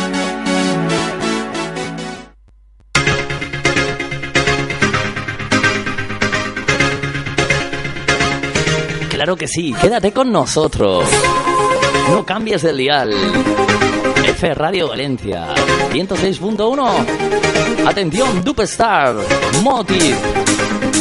Claro 9.16 9.34
que 9.34 9.48
sí, 9.48 9.72
quédate 9.80 10.12
con 10.12 10.30
nosotros. 10.30 11.08
No 12.10 12.26
cambies 12.26 12.62
el 12.64 12.76
dial. 12.76 13.14
F 14.26 14.54
Radio 14.54 14.88
Valencia 14.88 15.54
106.1. 15.90 17.86
Atención, 17.86 18.44
Dupe 18.44 18.64
Star, 18.64 19.16
Motive, 19.62 20.18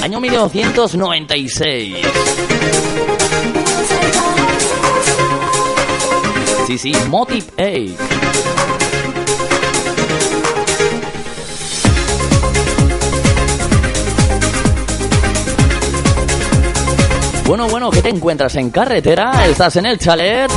año 0.01 0.21
1996. 0.21 1.97
Sí, 6.67 6.77
sí, 6.77 6.93
Motive 7.09 7.45
8. 7.57 8.24
Bueno, 17.45 17.67
bueno, 17.69 17.91
¿qué 17.91 18.01
te 18.01 18.09
encuentras 18.09 18.55
en 18.55 18.71
carretera? 18.71 19.45
¿Estás 19.45 19.75
en 19.75 19.85
el 19.85 19.99
chalet? 19.99 20.49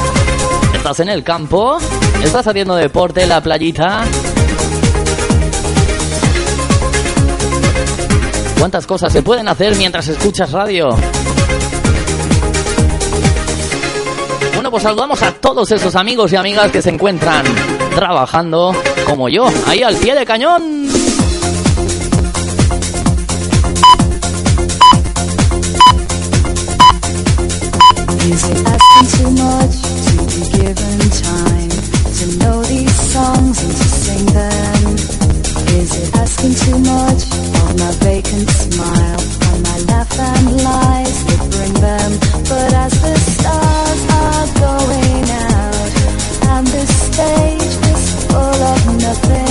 ¿Estás 0.74 1.00
en 1.00 1.10
el 1.10 1.22
campo? 1.22 1.76
¿Estás 2.24 2.46
haciendo 2.46 2.74
deporte 2.76 3.22
en 3.22 3.28
la 3.28 3.42
playita? 3.42 4.04
¿Cuántas 8.58 8.86
cosas 8.86 9.12
se 9.12 9.22
pueden 9.22 9.48
hacer 9.48 9.76
mientras 9.76 10.08
escuchas 10.08 10.50
radio? 10.50 10.88
Bueno, 14.54 14.70
pues 14.70 14.82
saludamos 14.82 15.22
a 15.22 15.32
todos 15.32 15.70
esos 15.70 15.94
amigos 15.94 16.32
y 16.32 16.36
amigas 16.36 16.72
que 16.72 16.80
se 16.80 16.88
encuentran 16.88 17.44
trabajando 17.94 18.74
como 19.06 19.28
yo, 19.28 19.46
ahí 19.66 19.82
al 19.82 19.96
pie 19.96 20.14
de 20.14 20.24
cañón. 20.24 20.97
Is 28.30 28.44
it 28.44 28.58
asking 28.66 29.08
too 29.16 29.30
much 29.42 29.76
to 30.04 30.16
be 30.28 30.42
given 30.60 30.98
time 31.24 31.70
to 32.18 32.24
know 32.36 32.62
these 32.62 32.94
songs 33.10 33.56
and 33.64 33.72
to 33.72 33.88
sing 34.04 34.26
them? 34.26 34.84
Is 35.80 35.96
it 35.96 36.14
asking 36.14 36.54
too 36.54 36.78
much 36.78 37.22
of 37.24 37.78
my 37.80 37.90
vacant 38.04 38.50
smile 38.50 39.20
and 39.48 39.62
my 39.62 39.78
laugh 39.88 40.12
and 40.20 40.62
lies 40.62 41.24
that 41.24 41.42
bring 41.52 41.72
them? 41.80 42.10
But 42.50 42.70
as 42.84 43.00
the 43.00 43.16
stars 43.32 44.02
are 44.20 44.46
going 44.60 45.24
out 45.48 45.90
and 46.52 46.66
the 46.66 46.84
stage 46.86 47.72
is 47.92 48.26
full 48.26 48.62
of 48.72 49.00
nothing 49.00 49.47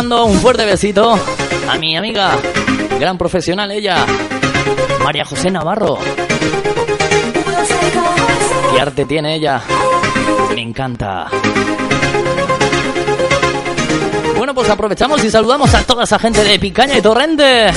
un 0.00 0.40
fuerte 0.40 0.64
besito 0.64 1.18
a 1.68 1.76
mi 1.76 1.94
amiga, 1.94 2.38
gran 2.98 3.18
profesional 3.18 3.70
ella, 3.70 4.06
María 5.04 5.26
José 5.26 5.50
Navarro. 5.50 5.98
¿Qué 8.72 8.80
arte 8.80 9.04
tiene 9.04 9.34
ella? 9.34 9.60
Me 10.54 10.62
encanta. 10.62 11.26
Bueno, 14.38 14.54
pues 14.54 14.70
aprovechamos 14.70 15.22
y 15.22 15.30
saludamos 15.30 15.74
a 15.74 15.82
toda 15.84 16.04
esa 16.04 16.18
gente 16.18 16.42
de 16.44 16.58
Picaña 16.58 16.96
y 16.96 17.02
Torrente. 17.02 17.70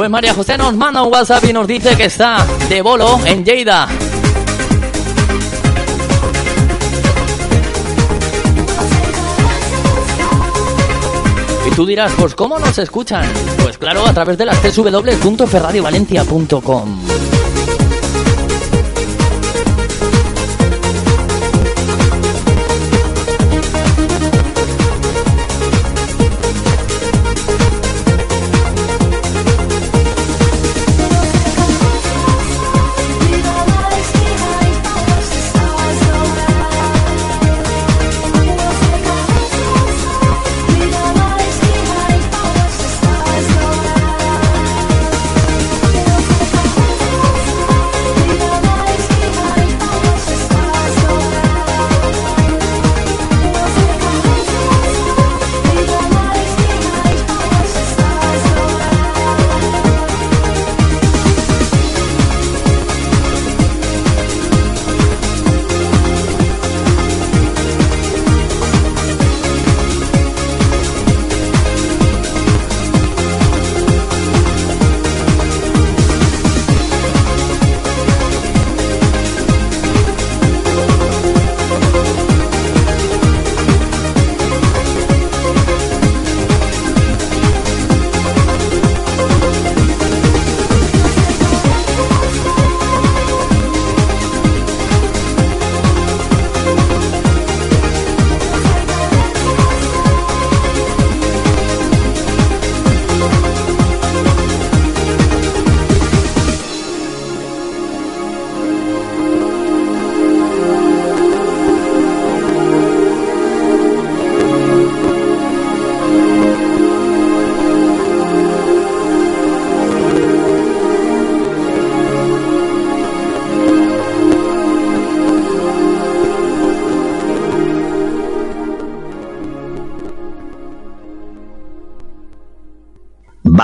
Pues 0.00 0.08
María 0.08 0.32
José 0.32 0.56
nos 0.56 0.74
manda 0.74 1.02
un 1.02 1.12
WhatsApp 1.12 1.44
y 1.44 1.52
nos 1.52 1.66
dice 1.66 1.94
que 1.94 2.04
está 2.04 2.46
de 2.70 2.80
bolo 2.80 3.20
en 3.26 3.44
Lleida. 3.44 3.86
Y 11.66 11.70
tú 11.72 11.84
dirás, 11.84 12.10
pues 12.18 12.34
¿cómo 12.34 12.58
nos 12.58 12.78
escuchan? 12.78 13.30
Pues 13.62 13.76
claro, 13.76 14.06
a 14.06 14.14
través 14.14 14.38
de 14.38 14.46
las 14.46 14.56
www.ferradiovalencia.com. 14.62 17.29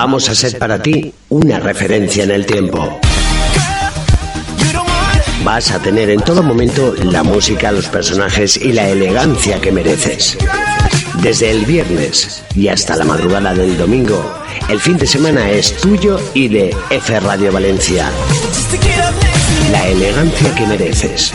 Vamos 0.07 0.29
a 0.29 0.35
ser 0.35 0.57
para 0.57 0.81
ti 0.81 1.13
una 1.27 1.59
referencia 1.59 2.23
en 2.23 2.31
el 2.31 2.45
tiempo. 2.45 2.97
Vas 5.43 5.71
a 5.71 5.79
tener 5.79 6.09
en 6.09 6.21
todo 6.21 6.41
momento 6.41 6.95
la 7.03 7.23
música, 7.23 7.73
los 7.73 7.89
personajes 7.89 8.55
y 8.55 8.71
la 8.71 8.87
elegancia 8.87 9.59
que 9.59 9.69
mereces. 9.69 10.37
Desde 11.21 11.51
el 11.51 11.65
viernes 11.65 12.41
y 12.55 12.69
hasta 12.69 12.95
la 12.95 13.03
madrugada 13.03 13.53
del 13.53 13.77
domingo, 13.77 14.23
el 14.69 14.79
fin 14.79 14.97
de 14.97 15.07
semana 15.07 15.51
es 15.51 15.75
tuyo 15.75 16.17
y 16.33 16.47
de 16.47 16.73
F 16.89 17.19
Radio 17.19 17.51
Valencia. 17.51 18.09
La 19.73 19.87
elegancia 19.89 20.55
que 20.55 20.67
mereces. 20.67 21.33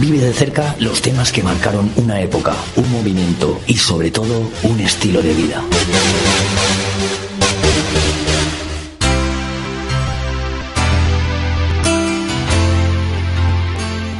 Vive 0.00 0.18
de 0.18 0.32
cerca 0.32 0.74
los 0.78 1.02
temas 1.02 1.30
que 1.30 1.42
marcaron 1.42 1.92
una 1.96 2.22
época, 2.22 2.54
un 2.76 2.90
movimiento 2.90 3.60
y 3.66 3.76
sobre 3.76 4.10
todo 4.10 4.50
un 4.62 4.80
estilo 4.80 5.20
de 5.20 5.34
vida. 5.34 5.62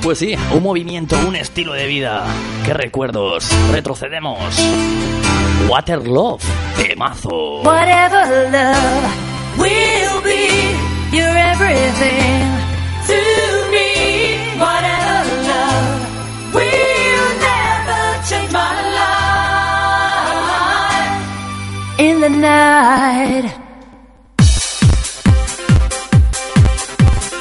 Pues 0.03 0.19
sí, 0.19 0.35
un 0.53 0.63
movimiento, 0.63 1.17
un 1.27 1.37
estilo 1.37 1.73
de 1.73 1.87
vida. 1.87 2.27
¿Qué 2.67 2.75
recuerdos? 2.75 3.49
Retrocedemos. 3.73 4.39
Water 5.67 6.07
Love, 6.07 6.45
temazo. 6.77 7.63
Whatever 7.63 8.51
love 8.51 9.57
will 9.57 10.23
be, 10.23 11.17
you're 11.17 11.39
everything 11.39 12.51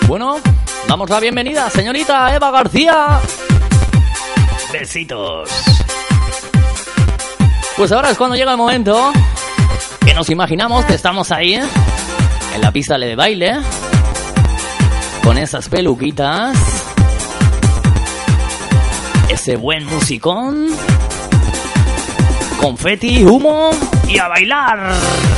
Bueno, 0.07 0.37
damos 0.87 1.09
la 1.09 1.19
bienvenida, 1.19 1.69
señorita 1.69 2.35
Eva 2.35 2.51
García. 2.51 3.19
Besitos. 4.73 5.49
Pues 7.77 7.91
ahora 7.91 8.09
es 8.09 8.17
cuando 8.17 8.35
llega 8.35 8.51
el 8.51 8.57
momento 8.57 9.13
que 10.03 10.13
nos 10.13 10.29
imaginamos 10.29 10.85
que 10.85 10.95
estamos 10.95 11.31
ahí 11.31 11.53
¿eh? 11.55 11.63
en 12.55 12.61
la 12.61 12.71
pista 12.71 12.97
de 12.97 13.15
baile 13.15 13.57
con 15.23 15.37
esas 15.37 15.69
peluquitas, 15.69 16.57
ese 19.29 19.55
buen 19.55 19.85
musicón, 19.85 20.67
confeti, 22.59 23.23
humo 23.23 23.69
y 24.07 24.17
a 24.17 24.27
bailar. 24.27 25.28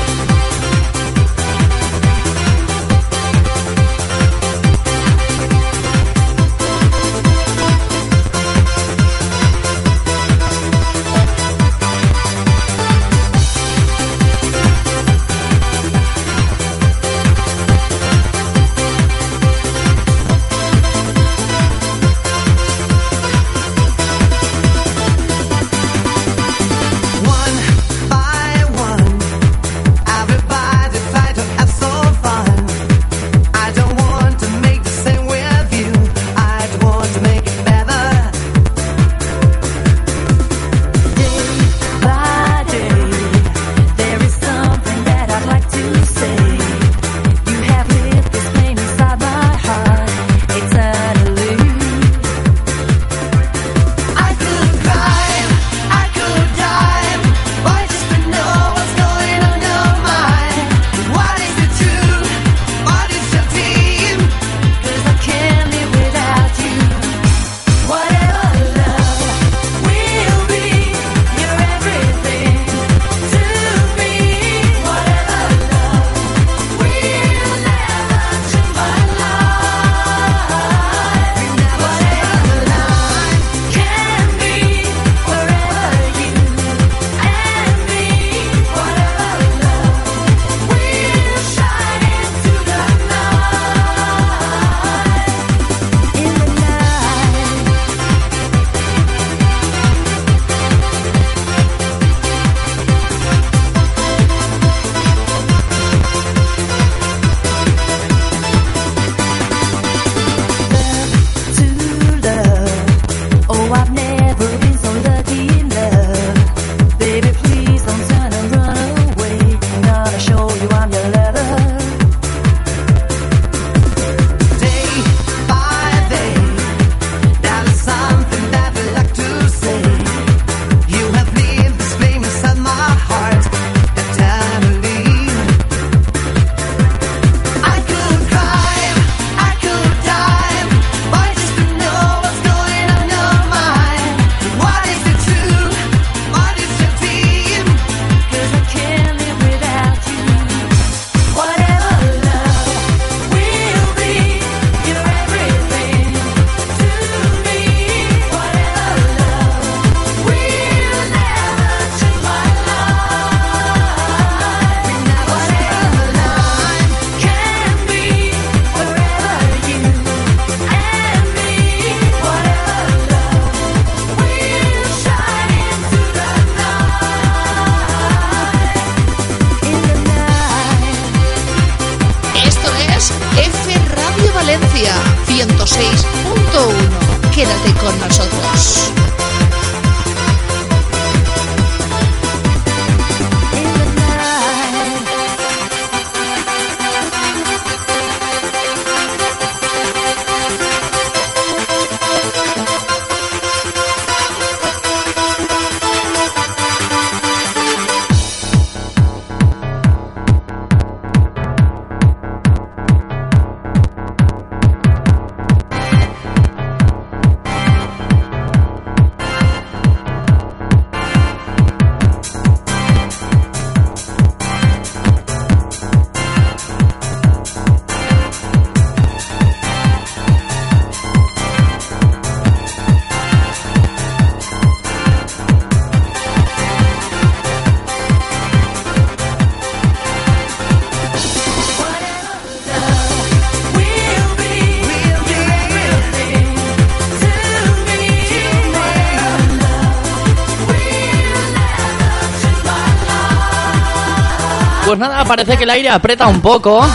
Parece 255.32 255.56
que 255.56 255.64
el 255.64 255.70
aire 255.70 255.88
aprieta 255.88 256.28
un 256.28 256.42
poco 256.42 256.86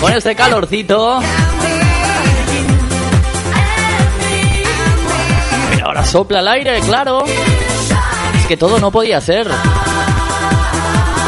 con 0.00 0.12
este 0.12 0.36
calorcito. 0.36 1.18
Pero 5.70 5.86
ahora 5.86 6.04
sopla 6.04 6.38
el 6.38 6.46
aire, 6.46 6.78
claro. 6.82 7.24
Es 7.24 8.46
que 8.46 8.56
todo 8.56 8.78
no 8.78 8.92
podía 8.92 9.20
ser. 9.20 9.50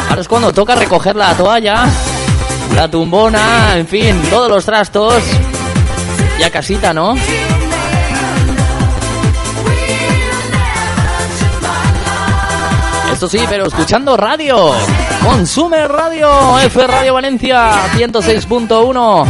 Ahora 0.08 0.20
es 0.20 0.28
cuando 0.28 0.52
toca 0.52 0.76
recoger 0.76 1.16
la 1.16 1.34
toalla, 1.34 1.84
la 2.76 2.88
tumbona, 2.88 3.76
en 3.76 3.88
fin, 3.88 4.22
todos 4.30 4.48
los 4.48 4.64
trastos. 4.64 5.24
Y 6.38 6.44
a 6.44 6.50
casita, 6.52 6.94
¿no? 6.94 7.16
Esto 13.12 13.28
sí, 13.28 13.40
pero 13.48 13.66
escuchando 13.66 14.16
radio. 14.16 14.74
Consume 15.26 15.88
Radio, 15.88 16.56
F 16.60 16.86
Radio 16.86 17.14
Valencia 17.14 17.92
106.1. 17.96 19.26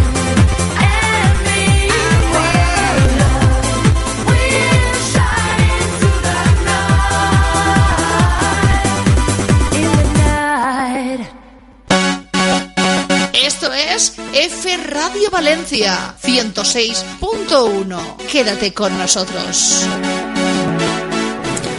Esto 13.32 13.72
es 13.72 14.16
F 14.34 14.76
Radio 14.76 15.30
Valencia 15.30 16.14
106.1. 16.22 18.16
Quédate 18.30 18.74
con 18.74 18.98
nosotros. 18.98 19.86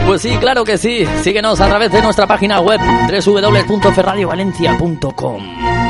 Pues 0.07 0.21
sí, 0.21 0.37
claro 0.39 0.65
que 0.65 0.77
sí. 0.77 1.07
Síguenos 1.23 1.63
a 1.63 1.69
través 1.69 1.91
de 1.91 2.03
nuestra 2.03 2.27
página 2.27 2.61
web 2.61 2.79
www.ferradiovalencia.com 3.25 5.43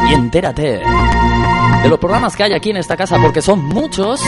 y 0.08 0.14
entérate 0.14 0.82
de 1.82 1.88
los 1.88 1.98
programas 1.98 2.36
que 2.36 2.44
hay 2.44 2.52
aquí 2.52 2.70
en 2.70 2.76
esta 2.76 2.96
casa 2.96 3.18
porque 3.20 3.42
son 3.42 3.64
muchos 3.64 4.20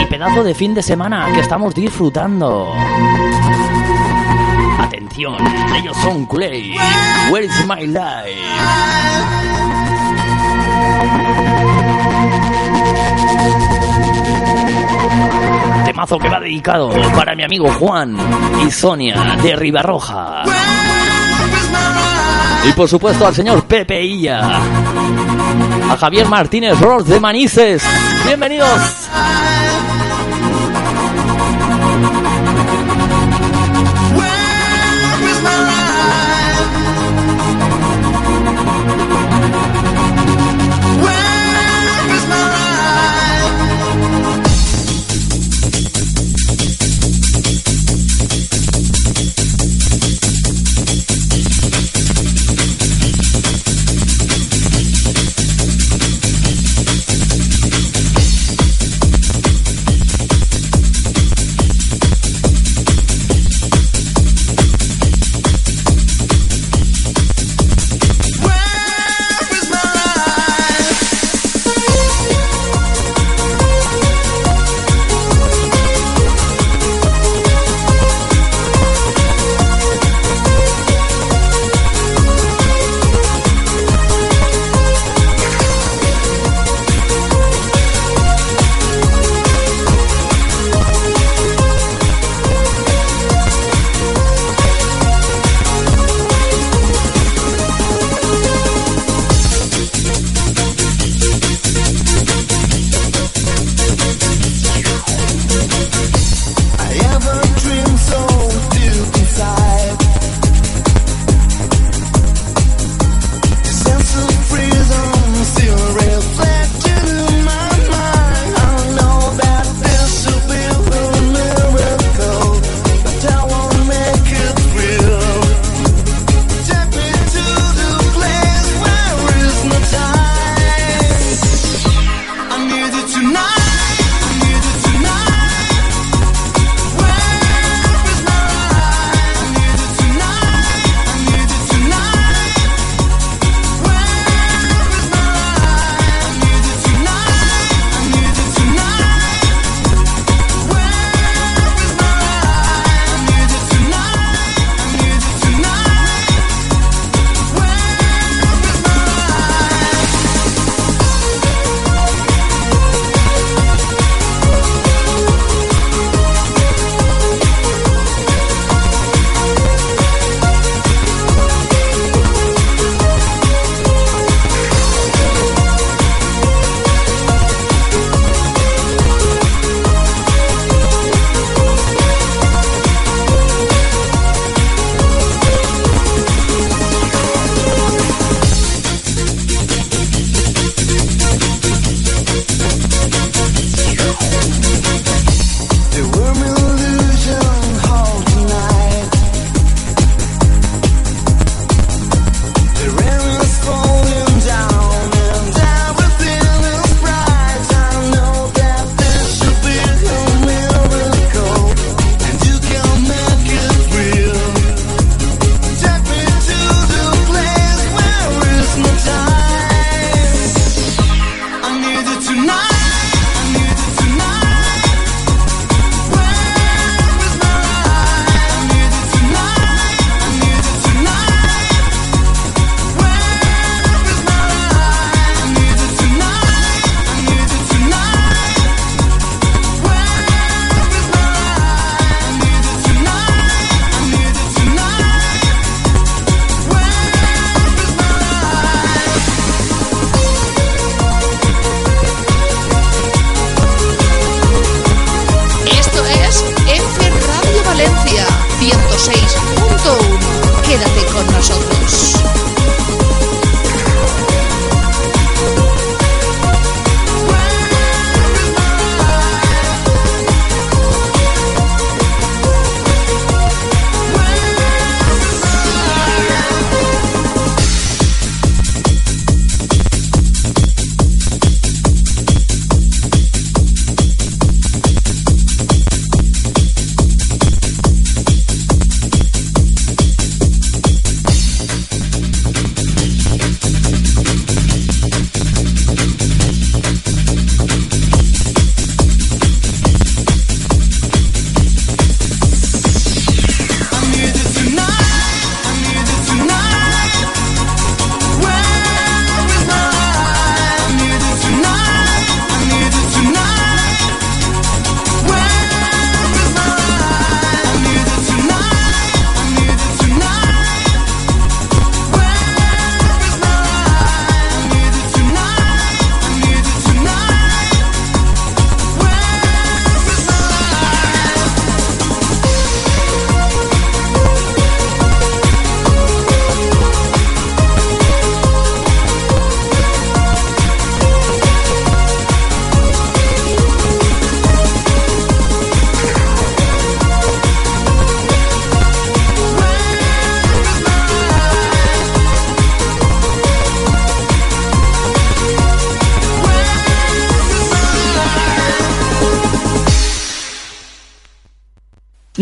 y 0.00 0.06
pedazo 0.06 0.42
de 0.42 0.54
fin 0.54 0.74
de 0.74 0.82
semana 0.82 1.30
que 1.32 1.40
estamos 1.40 1.74
disfrutando. 1.74 2.72
Atención, 4.78 5.36
ellos 5.74 5.96
son 5.98 6.26
Clay. 6.26 6.76
Where 7.30 7.46
is 7.46 7.66
my 7.66 7.86
life? 7.86 8.36
Temazo 15.84 16.18
que 16.18 16.28
va 16.28 16.40
dedicado 16.40 16.90
para 17.14 17.34
mi 17.34 17.44
amigo 17.44 17.70
Juan 17.72 18.16
y 18.66 18.70
Sonia 18.70 19.36
de 19.42 19.56
Ribarroja. 19.56 20.44
Y 22.68 22.72
por 22.72 22.88
supuesto 22.88 23.26
al 23.26 23.34
señor 23.34 23.64
Pepe 23.64 24.02
Illa. 24.02 24.60
A 25.88 25.96
Javier 25.96 26.26
Martínez 26.26 26.78
Ross 26.80 27.06
de 27.06 27.20
Manises. 27.20 27.82
Bienvenidos. 28.24 29.08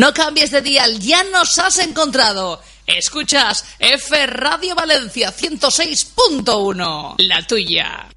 No 0.04 0.12
cambies 0.12 0.50
de 0.50 0.60
dial, 0.60 1.00
ya 1.00 1.24
nos 1.24 1.58
has 1.58 1.78
encontrado. 1.78 2.60
Escuchas 2.86 3.64
F 3.78 4.26
Radio 4.26 4.74
Valencia 4.74 5.32
106.1, 5.34 7.14
la 7.20 7.40
tuya. 7.46 8.10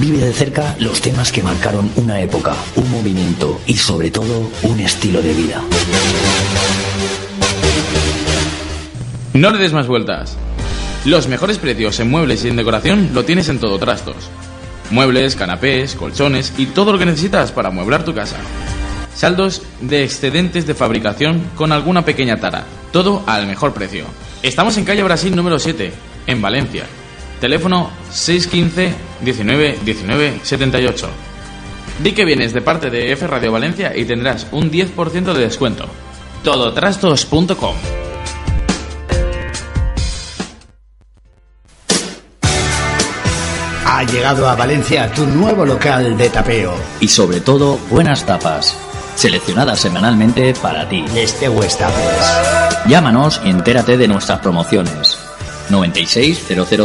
Vive 0.00 0.18
de 0.18 0.32
cerca 0.32 0.74
los 0.80 1.00
temas 1.00 1.30
que 1.30 1.44
marcaron 1.44 1.88
una 1.94 2.20
época, 2.20 2.56
un 2.74 2.90
movimiento 2.90 3.60
y 3.68 3.76
sobre 3.76 4.10
todo 4.10 4.50
un 4.62 4.80
estilo 4.80 5.22
de 5.22 5.32
vida. 5.34 5.62
No 9.34 9.52
le 9.52 9.58
des 9.58 9.72
más 9.72 9.86
vueltas. 9.86 10.36
Los 11.04 11.28
mejores 11.28 11.58
precios 11.58 12.00
en 12.00 12.10
muebles 12.10 12.44
y 12.44 12.48
en 12.48 12.56
decoración 12.56 13.10
lo 13.14 13.24
tienes 13.24 13.48
en 13.48 13.60
Todo 13.60 13.78
Trastos. 13.78 14.16
Muebles, 14.90 15.36
canapés, 15.36 15.94
colchones 15.94 16.52
y 16.58 16.66
todo 16.66 16.90
lo 16.90 16.98
que 16.98 17.06
necesitas 17.06 17.52
para 17.52 17.68
amueblar 17.68 18.04
tu 18.04 18.12
casa. 18.16 18.38
Saldos 19.24 19.62
de 19.80 20.04
excedentes 20.04 20.66
de 20.66 20.74
fabricación 20.74 21.42
con 21.56 21.72
alguna 21.72 22.04
pequeña 22.04 22.36
tara. 22.40 22.66
Todo 22.92 23.24
al 23.26 23.46
mejor 23.46 23.72
precio. 23.72 24.04
Estamos 24.42 24.76
en 24.76 24.84
calle 24.84 25.02
Brasil 25.02 25.34
número 25.34 25.58
7, 25.58 25.94
en 26.26 26.42
Valencia. 26.42 26.84
Teléfono 27.40 27.90
615 28.10 28.94
19 29.22 29.78
19 29.82 30.40
78. 30.42 31.08
Di 32.02 32.12
que 32.12 32.26
vienes 32.26 32.52
de 32.52 32.60
parte 32.60 32.90
de 32.90 33.12
F 33.12 33.26
Radio 33.26 33.50
Valencia 33.50 33.96
y 33.96 34.04
tendrás 34.04 34.46
un 34.52 34.70
10% 34.70 35.32
de 35.32 35.40
descuento. 35.40 35.86
Todotrastos.com 36.42 37.76
Ha 43.86 44.04
llegado 44.04 44.50
a 44.50 44.54
Valencia 44.54 45.10
tu 45.14 45.24
nuevo 45.24 45.64
local 45.64 46.18
de 46.18 46.28
tapeo. 46.28 46.74
Y 47.00 47.08
sobre 47.08 47.40
todo, 47.40 47.78
buenas 47.88 48.26
tapas, 48.26 48.76
seleccionadas 49.14 49.80
semanalmente 49.80 50.54
para 50.54 50.88
ti. 50.88 51.04
Este 51.16 51.48
Tapes. 51.48 52.86
Llámanos 52.86 53.40
y 53.44 53.50
entérate 53.50 53.96
de 53.96 54.08
nuestras 54.08 54.40
promociones. 54.40 55.18
96 55.70 56.42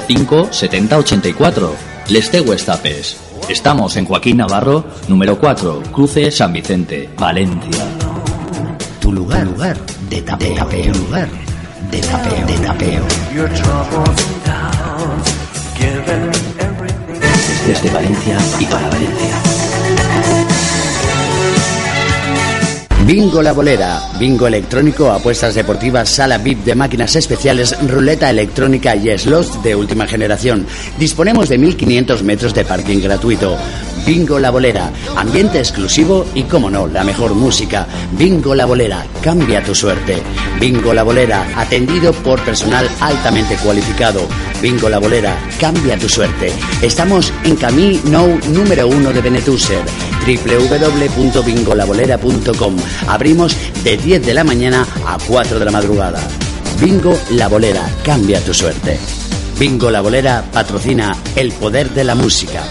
005 0.08 0.50
70 0.52 0.98
84. 0.98 1.76
Leste 2.10 2.42
Tapes. 2.42 3.18
Estamos 3.50 3.96
en 3.98 4.06
Joaquín 4.06 4.38
Navarro, 4.38 4.86
número 5.08 5.40
4, 5.40 5.84
Cruce 5.92 6.30
San 6.32 6.54
Vicente, 6.54 7.10
Valencia. 7.18 7.86
Tu 9.00 9.12
lugar, 9.12 9.46
lugar 9.46 9.78
de 10.10 10.22
tapeo. 10.22 10.50
De 10.50 10.56
tapeo. 10.56 10.94
Tu 10.94 11.00
lugar 11.00 11.30
de 11.90 12.00
tapeo. 12.00 12.46
De 12.46 12.54
tapeo. 12.60 13.04
Desde 17.66 17.90
Valencia 17.90 18.38
y 18.60 18.66
para 18.66 18.90
Valencia. 18.90 19.59
Bingo 23.10 23.42
La 23.42 23.54
Bolera, 23.54 24.04
bingo 24.20 24.46
electrónico, 24.46 25.10
apuestas 25.10 25.56
deportivas, 25.56 26.10
sala 26.10 26.38
VIP 26.38 26.64
de 26.64 26.76
máquinas 26.76 27.16
especiales, 27.16 27.76
ruleta 27.88 28.30
electrónica 28.30 28.96
y 28.96 29.18
slots 29.18 29.64
de 29.64 29.76
última 29.76 30.06
generación. 30.06 30.68
Disponemos 31.00 31.50
de 31.50 31.58
1500 31.58 32.22
metros 32.22 32.54
de 32.54 32.66
parking 32.66 33.00
gratuito. 33.00 33.58
Bingo 34.06 34.38
La 34.38 34.52
Bolera, 34.52 34.92
ambiente 35.16 35.58
exclusivo 35.58 36.24
y, 36.36 36.44
como 36.44 36.70
no, 36.70 36.86
la 36.86 37.04
mejor 37.04 37.34
música. 37.34 37.88
Bingo 38.12 38.54
La 38.54 38.68
Bolera, 38.68 39.04
cambia 39.24 39.64
tu 39.64 39.74
suerte. 39.74 40.22
Bingo 40.60 40.94
La 40.94 41.02
Bolera, 41.02 41.48
atendido 41.56 42.14
por 42.14 42.40
personal 42.42 42.88
altamente 43.00 43.56
cualificado. 43.56 44.22
Bingo 44.62 44.88
La 44.88 45.00
Bolera, 45.00 45.36
cambia 45.60 45.98
tu 45.98 46.08
suerte. 46.08 46.52
Estamos 46.84 47.34
en 47.44 47.56
Camí 47.56 48.00
Nou 48.06 48.38
número 48.54 48.88
1 48.88 49.14
de 49.14 49.22
Benetúser 49.22 49.82
www.bingolabolera.com. 50.38 52.76
Abrimos 53.08 53.58
de 53.84 53.98
10 53.98 54.26
de 54.26 54.34
la 54.34 54.44
mañana 54.44 54.86
a 55.06 55.18
4 55.28 55.60
de 55.60 55.66
la 55.66 55.72
madrugada. 55.72 56.22
Bingo 56.80 57.18
La 57.32 57.48
Bolera, 57.48 57.90
cambia 58.04 58.40
tu 58.42 58.54
suerte. 58.54 59.00
Bingo 59.58 59.90
La 59.90 60.02
Bolera 60.02 60.44
patrocina 60.54 61.16
el 61.36 61.52
poder 61.52 61.90
de 61.90 62.04
la 62.04 62.14
música. 62.16 62.62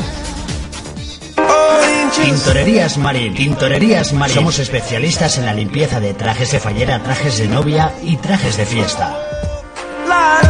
Tintorerías 2.25 2.99
Marín. 2.99 3.35
Tintorerías 3.35 4.13
Marín. 4.13 4.35
Somos 4.35 4.59
especialistas 4.59 5.39
en 5.39 5.47
la 5.47 5.55
limpieza 5.55 6.01
de 6.01 6.15
trajes 6.15 6.53
de 6.53 6.61
fallera, 6.61 7.03
trajes 7.03 7.39
de 7.39 7.49
novia 7.49 7.93
y 8.03 8.17
trajes 8.17 8.57
de 8.57 8.67
fiesta. 8.67 9.17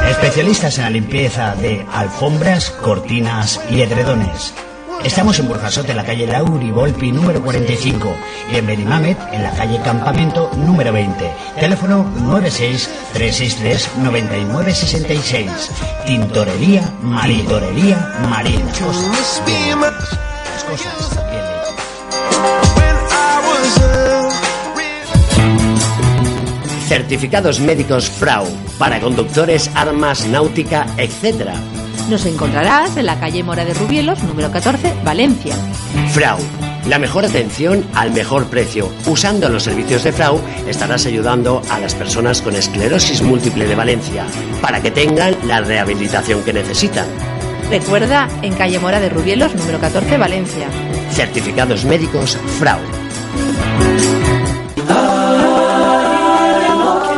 Especialistas 0.08 0.78
en 0.78 0.84
la 0.84 0.90
limpieza 0.90 1.54
de 1.56 1.84
alfombras, 1.92 2.70
cortinas 2.70 3.60
y 3.70 3.82
edredones. 3.82 4.54
Estamos 5.04 5.38
en 5.38 5.48
Burjasote, 5.48 5.92
en 5.92 5.96
la 5.96 6.04
calle 6.04 6.26
Lauri 6.26 6.70
Volpi 6.70 7.12
número 7.12 7.42
45 7.42 8.14
y 8.52 8.56
en 8.56 8.66
Benimamet, 8.66 9.16
en 9.32 9.42
la 9.42 9.50
calle 9.52 9.80
Campamento 9.82 10.50
número 10.56 10.92
20. 10.92 11.32
Teléfono 11.60 12.04
96-363-9966. 13.14 15.48
Tintorería 16.06 16.96
Marín. 17.02 17.46
Las 18.66 18.78
cosas, 18.78 19.40
cosas. 20.68 21.18
Certificados 26.88 27.60
médicos 27.60 28.08
FRAU 28.08 28.46
para 28.78 28.98
conductores, 28.98 29.70
armas, 29.74 30.26
náutica, 30.26 30.86
etc. 30.96 31.50
Nos 32.08 32.24
encontrarás 32.24 32.96
en 32.96 33.04
la 33.04 33.20
calle 33.20 33.42
Mora 33.42 33.66
de 33.66 33.74
Rubielos, 33.74 34.22
número 34.22 34.50
14, 34.50 34.94
Valencia. 35.04 35.54
FRAU, 36.12 36.38
la 36.86 36.98
mejor 36.98 37.26
atención 37.26 37.84
al 37.94 38.12
mejor 38.12 38.46
precio. 38.46 38.90
Usando 39.06 39.50
los 39.50 39.64
servicios 39.64 40.04
de 40.04 40.12
FRAU 40.12 40.40
estarás 40.66 41.04
ayudando 41.04 41.60
a 41.68 41.78
las 41.78 41.94
personas 41.94 42.40
con 42.40 42.56
esclerosis 42.56 43.20
múltiple 43.20 43.66
de 43.66 43.74
Valencia 43.74 44.24
para 44.62 44.80
que 44.80 44.90
tengan 44.90 45.36
la 45.46 45.60
rehabilitación 45.60 46.42
que 46.44 46.54
necesitan. 46.54 47.06
Recuerda, 47.68 48.26
en 48.40 48.54
calle 48.54 48.78
Mora 48.78 49.00
de 49.00 49.10
Rubielos, 49.10 49.54
número 49.54 49.78
14, 49.78 50.16
Valencia. 50.16 50.68
Certificados 51.12 51.84
médicos 51.84 52.38
FRAU. 52.58 52.80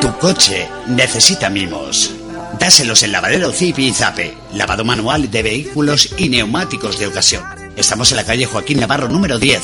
Tu 0.00 0.12
coche 0.18 0.68
necesita 0.88 1.48
mimos. 1.48 2.19
Dáselos 2.61 3.03
en 3.03 3.11
Lavadero 3.12 3.51
Zip 3.53 3.78
y 3.78 3.91
Zape, 3.91 4.37
lavado 4.53 4.85
manual 4.85 5.31
de 5.31 5.43
vehículos 5.43 6.11
y 6.19 6.28
neumáticos 6.28 6.99
de 6.99 7.07
ocasión. 7.07 7.43
Estamos 7.74 8.11
en 8.11 8.19
la 8.19 8.24
calle 8.24 8.45
Joaquín 8.45 8.81
Navarro 8.81 9.09
número 9.09 9.39
10. 9.39 9.62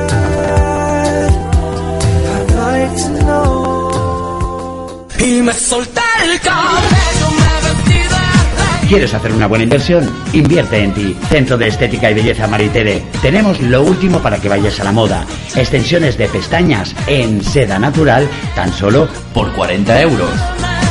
Y 5.18 5.40
me 5.40 5.52
solté 5.52 6.00
el 6.22 6.40
cabello, 6.40 7.30
me 7.30 7.68
vestí 7.68 7.98
de 7.98 8.88
¿Quieres 8.88 9.14
hacer 9.14 9.32
una 9.32 9.46
buena 9.46 9.64
inversión? 9.64 10.10
Invierte 10.34 10.84
en 10.84 10.92
ti. 10.92 11.16
Centro 11.30 11.56
de 11.56 11.68
Estética 11.68 12.10
y 12.10 12.14
Belleza 12.14 12.46
Maritere. 12.46 13.02
Tenemos 13.22 13.60
lo 13.62 13.82
último 13.82 14.20
para 14.20 14.38
que 14.38 14.50
vayas 14.50 14.78
a 14.80 14.84
la 14.84 14.92
moda. 14.92 15.24
Extensiones 15.56 16.18
de 16.18 16.28
pestañas 16.28 16.94
en 17.06 17.42
seda 17.42 17.78
natural 17.78 18.28
tan 18.54 18.72
solo 18.72 19.08
por 19.32 19.50
40 19.54 20.02
euros. 20.02 20.30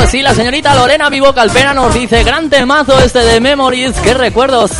Pues 0.00 0.12
sí, 0.12 0.22
la 0.22 0.34
señorita 0.34 0.74
Lorena 0.74 1.10
Vivo 1.10 1.34
Calpena 1.34 1.74
nos 1.74 1.92
dice, 1.92 2.24
gran 2.24 2.48
temazo 2.48 2.98
este 3.00 3.18
de 3.18 3.38
Memories, 3.38 3.92
qué 4.00 4.14
recuerdos. 4.14 4.70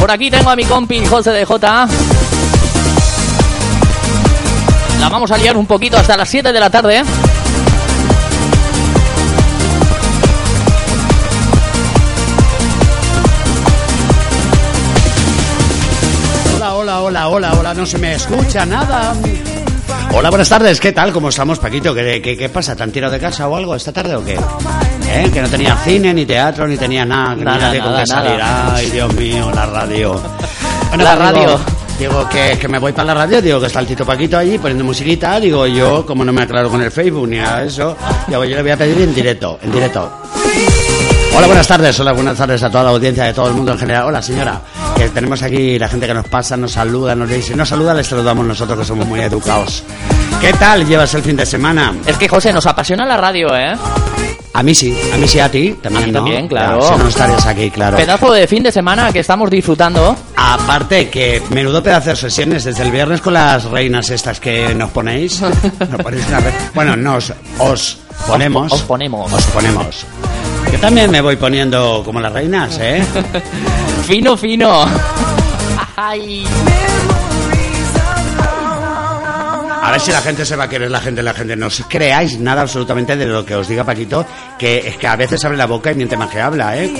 Por 0.00 0.10
aquí 0.10 0.28
tengo 0.28 0.50
a 0.50 0.56
mi 0.56 0.64
compi 0.64 1.06
José 1.06 1.30
de 1.30 1.44
J. 1.44 1.88
La 4.98 5.08
vamos 5.08 5.30
a 5.30 5.38
liar 5.38 5.56
un 5.56 5.66
poquito 5.66 5.96
hasta 5.96 6.16
las 6.16 6.28
7 6.28 6.52
de 6.52 6.58
la 6.58 6.68
tarde. 6.68 7.04
Hola, 16.56 16.74
hola, 16.74 17.00
hola, 17.00 17.28
hola, 17.28 17.52
hola, 17.52 17.74
no 17.74 17.86
se 17.86 17.98
me 17.98 18.14
escucha 18.14 18.66
nada. 18.66 19.14
Hola, 20.12 20.30
buenas 20.30 20.48
tardes, 20.48 20.80
¿qué 20.80 20.92
tal? 20.92 21.12
¿Cómo 21.12 21.28
estamos, 21.28 21.58
Paquito? 21.58 21.94
¿Qué, 21.94 22.20
qué, 22.20 22.36
qué 22.36 22.48
pasa? 22.48 22.74
¿Te 22.74 22.82
han 22.82 22.90
tirado 22.90 23.12
de 23.12 23.20
casa 23.20 23.46
o 23.46 23.54
algo 23.56 23.74
esta 23.76 23.92
tarde 23.92 24.16
o 24.16 24.24
qué? 24.24 24.34
¿Eh? 24.34 25.30
Que 25.32 25.40
no 25.42 25.48
tenía 25.48 25.76
cine, 25.76 26.12
ni 26.12 26.26
teatro, 26.26 26.66
ni 26.66 26.76
tenía 26.76 27.04
nada, 27.04 27.36
Nada, 27.36 27.56
ni 27.56 27.62
nadie 27.62 27.80
con 27.80 27.90
nada, 27.90 28.00
que 28.02 28.06
salir. 28.06 28.38
nada. 28.38 28.74
Ay, 28.74 28.90
Dios 28.90 29.14
mío, 29.14 29.50
la 29.54 29.66
radio. 29.66 30.20
Bueno, 30.88 31.04
La 31.04 31.16
pues 31.16 31.34
digo- 31.34 31.46
radio. 31.46 31.60
Digo 31.98 32.28
que, 32.30 32.56
que 32.58 32.68
me 32.68 32.78
voy 32.78 32.92
para 32.92 33.06
la 33.08 33.14
radio, 33.14 33.42
digo 33.42 33.60
que 33.60 33.66
está 33.66 33.80
el 33.80 33.86
Tito 33.86 34.06
Paquito 34.06 34.38
allí 34.38 34.56
poniendo 34.56 34.84
musiquita, 34.84 35.38
digo 35.40 35.66
yo, 35.66 36.06
como 36.06 36.24
no 36.24 36.32
me 36.32 36.42
aclaro 36.42 36.70
con 36.70 36.80
el 36.80 36.90
Facebook 36.92 37.28
ni 37.28 37.36
nada 37.38 37.60
de 37.62 37.66
eso, 37.66 37.94
digo 38.28 38.44
yo 38.44 38.54
le 38.56 38.62
voy 38.62 38.70
a 38.70 38.76
pedir 38.76 39.02
en 39.02 39.12
directo, 39.14 39.58
en 39.62 39.72
directo. 39.72 40.10
Hola, 41.36 41.46
buenas 41.48 41.66
tardes, 41.66 41.98
hola, 42.00 42.12
buenas 42.12 42.38
tardes 42.38 42.62
a 42.62 42.70
toda 42.70 42.84
la 42.84 42.90
audiencia 42.90 43.24
de 43.24 43.32
todo 43.34 43.48
el 43.48 43.54
mundo 43.54 43.72
en 43.72 43.78
general. 43.78 44.04
Hola, 44.06 44.22
señora, 44.22 44.60
que 44.98 45.08
tenemos 45.10 45.42
aquí 45.42 45.78
la 45.78 45.88
gente 45.88 46.06
que 46.06 46.14
nos 46.14 46.26
pasa, 46.28 46.56
nos 46.56 46.72
saluda, 46.72 47.14
nos 47.14 47.28
dice, 47.28 47.54
nos 47.54 47.68
saluda, 47.68 47.94
les 47.94 48.06
saludamos 48.06 48.44
nosotros 48.44 48.78
que 48.80 48.84
somos 48.84 49.06
muy 49.06 49.20
educados. 49.20 49.82
¿Qué 50.40 50.52
tal 50.54 50.86
llevas 50.86 51.14
el 51.14 51.22
fin 51.22 51.36
de 51.36 51.46
semana? 51.46 51.94
Es 52.06 52.16
que 52.16 52.28
José, 52.28 52.52
nos 52.52 52.66
apasiona 52.66 53.06
la 53.06 53.16
radio, 53.16 53.54
¿eh? 53.56 53.76
A 54.54 54.62
mí 54.62 54.74
sí, 54.74 54.96
a 55.14 55.16
mí 55.16 55.28
sí, 55.28 55.38
a 55.38 55.48
ti 55.48 55.76
también, 55.80 56.02
A 56.02 56.06
mí 56.06 56.12
¿no? 56.12 56.18
también, 56.18 56.48
claro. 56.48 56.82
si 56.82 56.96
no 56.98 57.08
estarías 57.08 57.46
aquí, 57.46 57.70
claro. 57.70 57.96
Pedazo 57.96 58.32
de 58.32 58.46
fin 58.48 58.62
de 58.64 58.72
semana 58.72 59.12
que 59.12 59.20
estamos 59.20 59.48
disfrutando. 59.50 60.16
Aparte 60.34 61.08
que 61.10 61.40
menudo 61.50 61.80
pedazo 61.82 62.10
de 62.10 62.16
sesiones 62.16 62.64
desde 62.64 62.82
el 62.82 62.90
viernes 62.90 63.20
con 63.20 63.34
las 63.34 63.64
reinas 63.66 64.10
estas 64.10 64.40
que 64.40 64.74
nos 64.74 64.90
ponéis. 64.90 65.40
Nos 65.42 66.02
ponéis 66.02 66.26
una 66.28 66.40
re- 66.40 66.54
Bueno, 66.74 66.96
nos 66.96 67.32
os 67.58 67.98
ponemos. 68.26 68.72
Os 68.72 68.82
ponemos. 68.82 69.32
Os 69.32 69.44
ponemos. 69.46 70.06
Yo 70.72 70.78
también 70.80 71.10
me 71.10 71.20
voy 71.20 71.36
poniendo 71.36 72.02
como 72.04 72.20
las 72.20 72.32
reinas, 72.32 72.78
¿eh? 72.80 73.02
Fino, 74.06 74.36
fino. 74.36 74.84
Ay. 75.96 76.44
A 79.88 79.90
ver 79.90 80.00
si 80.00 80.12
la 80.12 80.20
gente 80.20 80.44
se 80.44 80.54
va 80.54 80.64
a 80.64 80.68
querer, 80.68 80.90
la 80.90 81.00
gente, 81.00 81.22
la 81.22 81.32
gente. 81.32 81.56
No 81.56 81.68
os 81.68 81.82
creáis 81.88 82.38
nada 82.38 82.60
absolutamente 82.62 83.16
de 83.16 83.24
lo 83.24 83.44
que 83.44 83.54
os 83.54 83.66
diga 83.68 83.84
Paquito, 83.84 84.26
que 84.58 84.86
es 84.86 84.96
que 84.98 85.06
a 85.06 85.16
veces 85.16 85.42
abre 85.44 85.56
la 85.56 85.66
boca 85.66 85.90
y 85.90 85.94
miente 85.94 86.16
más 86.16 86.28
que 86.28 86.40
habla, 86.40 86.76
¿eh? 86.76 86.92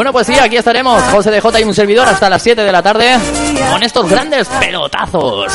Bueno, 0.00 0.14
pues 0.14 0.28
sí, 0.28 0.38
aquí 0.38 0.56
estaremos, 0.56 1.02
José 1.12 1.30
de 1.30 1.42
J 1.42 1.60
y 1.60 1.64
un 1.64 1.74
servidor 1.74 2.08
hasta 2.08 2.30
las 2.30 2.42
7 2.42 2.62
de 2.62 2.72
la 2.72 2.82
tarde 2.82 3.18
con 3.70 3.82
estos 3.82 4.08
grandes 4.08 4.48
pelotazos. 4.48 5.52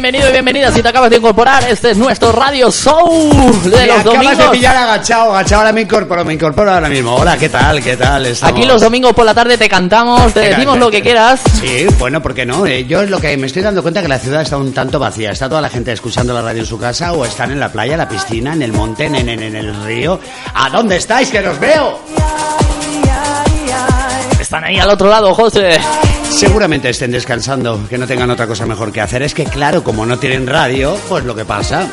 Bienvenido 0.00 0.28
y 0.28 0.32
bienvenida 0.32 0.70
si 0.70 0.80
te 0.80 0.88
acabas 0.88 1.10
de 1.10 1.16
incorporar. 1.16 1.64
Este 1.68 1.90
es 1.90 1.96
nuestro 1.96 2.30
Radio 2.30 2.70
Show 2.70 3.08
de 3.64 3.70
Me 3.70 3.86
los 3.86 3.96
acabas 3.98 4.04
domingos. 4.04 4.38
de 4.38 4.48
pillar 4.50 4.76
agachado, 4.76 5.32
agachado, 5.32 5.60
ahora 5.62 5.72
me 5.72 5.80
incorporo, 5.80 6.24
me 6.24 6.34
incorporo 6.34 6.72
ahora 6.72 6.88
mismo. 6.88 7.16
Hola, 7.16 7.36
¿qué 7.36 7.48
tal? 7.48 7.82
¿Qué 7.82 7.96
tal? 7.96 8.26
Estamos- 8.26 8.56
Aquí 8.56 8.64
los 8.64 8.80
domingos 8.80 9.12
por 9.12 9.24
la 9.24 9.34
tarde 9.34 9.58
te 9.58 9.68
cantamos, 9.68 10.32
te 10.32 10.40
decimos 10.40 10.78
lo 10.78 10.88
que 10.90 11.02
quieras. 11.02 11.40
Sí, 11.60 11.86
bueno, 11.98 12.22
¿por 12.22 12.32
qué 12.32 12.46
no? 12.46 12.64
Eh, 12.64 12.86
yo 12.86 13.02
lo 13.04 13.20
que 13.20 13.36
me 13.36 13.48
estoy 13.48 13.62
dando 13.62 13.82
cuenta 13.82 13.98
es 14.00 14.04
que 14.04 14.08
la 14.08 14.18
ciudad 14.20 14.42
está 14.42 14.56
un 14.56 14.72
tanto 14.72 15.00
vacía. 15.00 15.30
Está 15.32 15.48
toda 15.48 15.60
la 15.60 15.68
gente 15.68 15.90
escuchando 15.92 16.32
la 16.32 16.42
radio 16.42 16.60
en 16.60 16.66
su 16.66 16.78
casa 16.78 17.12
o 17.12 17.24
están 17.24 17.50
en 17.50 17.58
la 17.58 17.70
playa, 17.72 17.96
la 17.96 18.08
piscina, 18.08 18.52
en 18.52 18.62
el 18.62 18.72
monte, 18.72 19.06
en, 19.06 19.16
en- 19.16 19.28
en 19.42 19.56
el 19.56 19.84
río. 19.84 20.20
¿A 20.54 20.70
dónde 20.70 20.96
estáis? 20.96 21.28
¡Que 21.30 21.40
los 21.42 21.58
veo! 21.58 21.98
Están 24.48 24.64
ahí 24.64 24.78
al 24.78 24.88
otro 24.88 25.10
lado, 25.10 25.34
José. 25.34 25.78
Seguramente 26.30 26.88
estén 26.88 27.10
descansando, 27.10 27.86
que 27.86 27.98
no 27.98 28.06
tengan 28.06 28.30
otra 28.30 28.46
cosa 28.46 28.64
mejor 28.64 28.90
que 28.90 29.02
hacer. 29.02 29.20
Es 29.22 29.34
que, 29.34 29.44
claro, 29.44 29.84
como 29.84 30.06
no 30.06 30.18
tienen 30.18 30.46
radio, 30.46 30.96
pues 31.06 31.22
lo 31.26 31.34
que 31.34 31.44
pasa. 31.44 31.86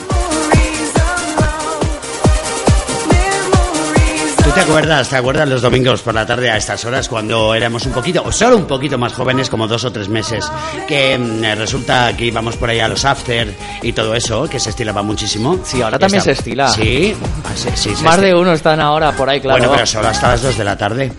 ¿Tú 4.42 4.52
te 4.52 4.62
acuerdas, 4.62 5.10
te 5.10 5.18
acuerdas 5.18 5.50
los 5.50 5.62
domingos 5.62 6.02
por 6.02 6.14
la 6.14 6.26
tarde 6.26 6.50
a 6.50 6.56
estas 6.56 6.86
horas 6.86 7.10
cuando 7.10 7.54
éramos 7.54 7.86
un 7.88 7.92
poquito, 7.92 8.24
o 8.26 8.32
solo 8.32 8.56
un 8.56 8.68
poquito 8.68 8.98
más 8.98 9.12
jóvenes, 9.12 9.50
como 9.50 9.68
dos 9.68 9.84
o 9.84 9.92
tres 9.92 10.08
meses, 10.08 10.50
que 10.88 11.18
mm, 11.18 11.58
resulta 11.58 12.16
que 12.16 12.24
íbamos 12.24 12.56
por 12.56 12.70
ahí 12.70 12.80
a 12.80 12.88
los 12.88 13.04
after 13.04 13.54
y 13.82 13.92
todo 13.92 14.16
eso, 14.16 14.48
que 14.48 14.62
se 14.62 14.70
estilaba 14.70 15.04
muchísimo? 15.04 15.60
Sí, 15.66 15.82
ahora 15.82 16.00
también 16.00 16.24
se 16.24 16.32
estila. 16.32 16.70
Sí, 16.70 17.14
ah, 17.44 17.50
sí, 17.54 17.68
sí, 17.76 17.96
se 17.98 18.04
Más 18.06 18.22
de 18.22 18.34
uno 18.34 18.54
están 18.54 18.80
ahora 18.80 19.12
por 19.12 19.30
ahí, 19.30 19.42
claro. 19.42 19.58
Bueno, 19.58 19.74
pero 19.74 19.86
solo 19.86 20.08
hasta 20.08 20.30
las 20.30 20.42
2 20.42 20.58
de 20.58 20.64
la 20.64 20.78
tarde. 20.78 21.12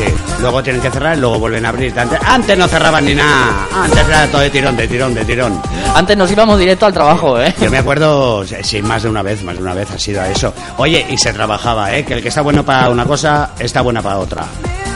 Sí, 0.00 0.06
luego 0.40 0.62
tienen 0.62 0.80
que 0.80 0.90
cerrar 0.90 1.18
y 1.18 1.20
luego 1.20 1.38
vuelven 1.38 1.66
a 1.66 1.68
abrir. 1.68 1.98
Antes, 1.98 2.18
antes 2.24 2.56
no 2.56 2.66
cerraban 2.66 3.04
ni 3.04 3.14
nada. 3.14 3.66
Antes 3.84 4.08
era 4.08 4.26
todo 4.28 4.40
de 4.40 4.48
tirón, 4.48 4.74
de 4.74 4.88
tirón, 4.88 5.12
de 5.12 5.24
tirón. 5.26 5.60
Antes 5.94 6.16
nos 6.16 6.30
íbamos 6.32 6.58
directo 6.58 6.86
al 6.86 6.94
trabajo, 6.94 7.38
¿eh? 7.38 7.54
Yo 7.60 7.70
me 7.70 7.76
acuerdo, 7.76 8.42
sí, 8.62 8.80
más 8.80 9.02
de 9.02 9.10
una 9.10 9.20
vez, 9.20 9.42
más 9.42 9.56
de 9.56 9.62
una 9.62 9.74
vez 9.74 9.90
ha 9.90 9.98
sido 9.98 10.22
a 10.22 10.28
eso. 10.30 10.54
Oye, 10.78 11.04
y 11.10 11.18
se 11.18 11.34
trabajaba, 11.34 11.94
¿eh? 11.94 12.02
Que 12.02 12.14
el 12.14 12.22
que 12.22 12.28
está 12.28 12.40
bueno 12.40 12.64
para 12.64 12.88
una 12.88 13.04
cosa, 13.04 13.50
está 13.58 13.82
buena 13.82 14.00
para 14.00 14.18
otra. 14.18 14.46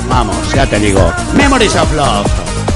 Vamos, 0.09 0.37
ya 0.55 0.65
te 0.65 0.79
digo. 0.79 1.13
Memories 1.35 1.77
of 1.77 1.95
Love. 1.95 2.74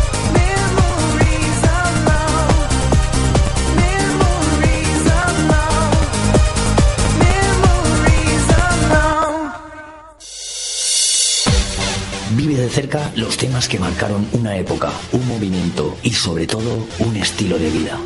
De 12.68 12.74
cerca 12.74 13.10
los 13.16 13.38
temas 13.38 13.66
que 13.66 13.78
marcaron 13.78 14.28
una 14.32 14.54
época, 14.56 14.90
un 15.12 15.26
movimiento 15.26 15.96
y 16.02 16.12
sobre 16.12 16.46
todo 16.46 16.86
un 16.98 17.16
estilo 17.16 17.58
de 17.58 17.70
vida. 17.70 17.98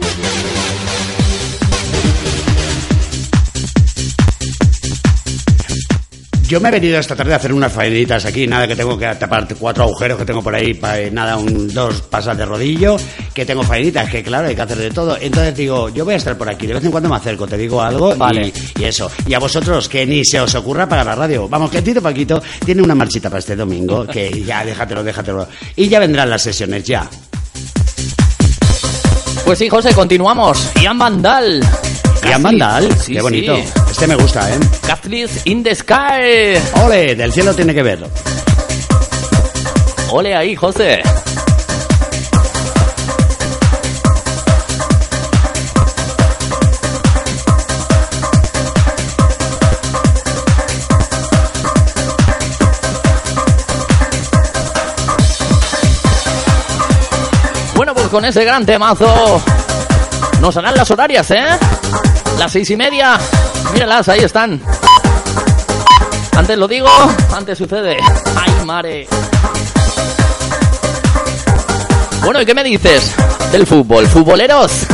Yo 6.52 6.60
me 6.60 6.68
he 6.68 6.72
venido 6.72 6.98
esta 6.98 7.16
tarde 7.16 7.32
a 7.32 7.36
hacer 7.36 7.50
unas 7.50 7.72
faenitas 7.72 8.26
aquí, 8.26 8.46
nada 8.46 8.68
que 8.68 8.76
tengo 8.76 8.98
que 8.98 9.06
tapar 9.14 9.48
cuatro 9.58 9.84
agujeros 9.84 10.18
que 10.18 10.26
tengo 10.26 10.42
por 10.42 10.54
ahí, 10.54 10.78
eh, 10.96 11.08
nada, 11.10 11.38
un, 11.38 11.72
dos 11.72 12.02
pasas 12.02 12.36
de 12.36 12.44
rodillo, 12.44 12.98
que 13.32 13.46
tengo 13.46 13.62
faenitas, 13.62 14.10
que 14.10 14.22
claro, 14.22 14.48
hay 14.48 14.54
que 14.54 14.60
hacer 14.60 14.76
de 14.76 14.90
todo. 14.90 15.16
Entonces 15.18 15.56
digo, 15.56 15.88
yo 15.88 16.04
voy 16.04 16.12
a 16.12 16.18
estar 16.18 16.36
por 16.36 16.50
aquí, 16.50 16.66
de 16.66 16.74
vez 16.74 16.84
en 16.84 16.90
cuando 16.90 17.08
me 17.08 17.16
acerco, 17.16 17.46
te 17.46 17.56
digo 17.56 17.80
algo 17.80 18.14
Vale. 18.16 18.52
y, 18.76 18.82
y 18.82 18.84
eso. 18.84 19.10
Y 19.26 19.32
a 19.32 19.38
vosotros, 19.38 19.88
que 19.88 20.04
ni 20.04 20.26
se 20.26 20.42
os 20.42 20.54
ocurra 20.54 20.86
pagar 20.86 21.06
la 21.06 21.14
radio. 21.14 21.48
Vamos, 21.48 21.70
que 21.70 21.80
Tito 21.80 22.02
Paquito 22.02 22.42
tiene 22.66 22.82
una 22.82 22.94
marchita 22.94 23.30
para 23.30 23.38
este 23.38 23.56
domingo, 23.56 24.06
que 24.06 24.42
ya, 24.44 24.62
déjatelo, 24.62 25.02
déjatelo. 25.02 25.48
Y 25.74 25.88
ya 25.88 26.00
vendrán 26.00 26.28
las 26.28 26.42
sesiones, 26.42 26.84
ya. 26.84 27.08
Pues 29.46 29.58
sí, 29.58 29.70
José, 29.70 29.94
continuamos. 29.94 30.68
Ian 30.82 30.98
Vandal. 30.98 31.64
Ian 32.28 32.42
Vandal, 32.42 32.94
Sí, 32.98 33.14
qué 33.14 33.22
bonito. 33.22 33.56
sí. 33.56 33.81
Este 34.02 34.16
me 34.16 34.20
gusta, 34.20 34.52
¿eh? 34.52 34.58
Castles 34.84 35.46
in 35.46 35.62
the 35.62 35.76
Sky. 35.76 36.58
Ole, 36.84 37.14
del 37.14 37.32
cielo 37.32 37.54
tiene 37.54 37.72
que 37.72 37.84
ver. 37.84 38.04
Ole 40.10 40.34
ahí, 40.34 40.56
José. 40.56 41.04
Bueno, 57.76 57.94
pues 57.94 58.08
con 58.08 58.24
ese 58.24 58.44
gran 58.44 58.66
temazo 58.66 59.40
nos 60.40 60.56
harán 60.56 60.74
las 60.74 60.90
horarias, 60.90 61.30
¿eh? 61.30 61.44
Las 62.36 62.50
seis 62.50 62.68
y 62.68 62.76
media. 62.76 63.16
Míralas, 63.72 64.08
ahí 64.08 64.20
están. 64.20 64.60
Antes 66.36 66.58
lo 66.58 66.66
digo, 66.68 66.88
antes 67.34 67.58
sucede. 67.58 67.96
¡Ay, 68.36 68.64
mare! 68.66 69.06
Bueno, 72.24 72.40
¿y 72.40 72.46
qué 72.46 72.54
me 72.54 72.64
dices 72.64 73.14
del 73.50 73.66
fútbol? 73.66 74.06
¿Futboleros? 74.06 74.86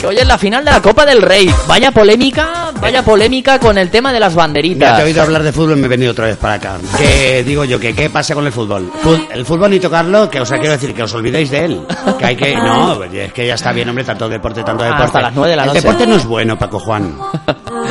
Que 0.00 0.06
hoy 0.06 0.16
es 0.18 0.26
la 0.26 0.36
final 0.36 0.64
de 0.64 0.70
la 0.72 0.82
Copa 0.82 1.06
del 1.06 1.22
Rey. 1.22 1.50
Vaya 1.66 1.90
polémica, 1.90 2.70
vaya 2.80 3.02
polémica 3.02 3.58
con 3.58 3.78
el 3.78 3.88
tema 3.90 4.12
de 4.12 4.20
las 4.20 4.34
Ya 4.34 4.38
banderitas. 4.38 4.96
te 4.96 5.02
he 5.02 5.04
oído 5.06 5.22
hablar 5.22 5.42
de 5.42 5.52
fútbol 5.52 5.78
y 5.78 5.80
me 5.80 5.86
he 5.86 5.88
venido 5.88 6.12
otra 6.12 6.26
vez 6.26 6.36
para 6.36 6.54
acá. 6.54 6.76
Que 6.98 7.42
digo 7.44 7.64
yo, 7.64 7.80
que 7.80 7.94
qué 7.94 8.10
pasa 8.10 8.34
con 8.34 8.44
el 8.44 8.52
fútbol. 8.52 8.90
El 9.32 9.46
fútbol 9.46 9.70
ni 9.70 9.80
tocarlo, 9.80 10.28
que 10.28 10.40
os 10.40 10.50
quiero 10.50 10.70
decir, 10.72 10.92
que 10.92 11.02
os 11.04 11.14
olvidéis 11.14 11.50
de 11.50 11.64
él. 11.64 11.80
Que 12.18 12.26
hay 12.26 12.36
que. 12.36 12.54
No, 12.56 13.02
es 13.12 13.32
que 13.32 13.46
ya 13.46 13.54
está 13.54 13.72
bien, 13.72 13.88
hombre, 13.88 14.04
tanto 14.04 14.28
deporte, 14.28 14.62
tanto 14.62 14.82
Ah, 14.84 14.86
deporte. 14.88 15.04
hasta 15.06 15.20
las 15.22 15.34
nueve 15.34 15.50
de 15.50 15.56
la 15.56 15.62
el 15.62 15.68
noche. 15.68 15.80
deporte 15.80 16.06
no 16.06 16.16
es 16.16 16.26
bueno, 16.26 16.58
Paco 16.58 16.78
Juan. 16.78 17.16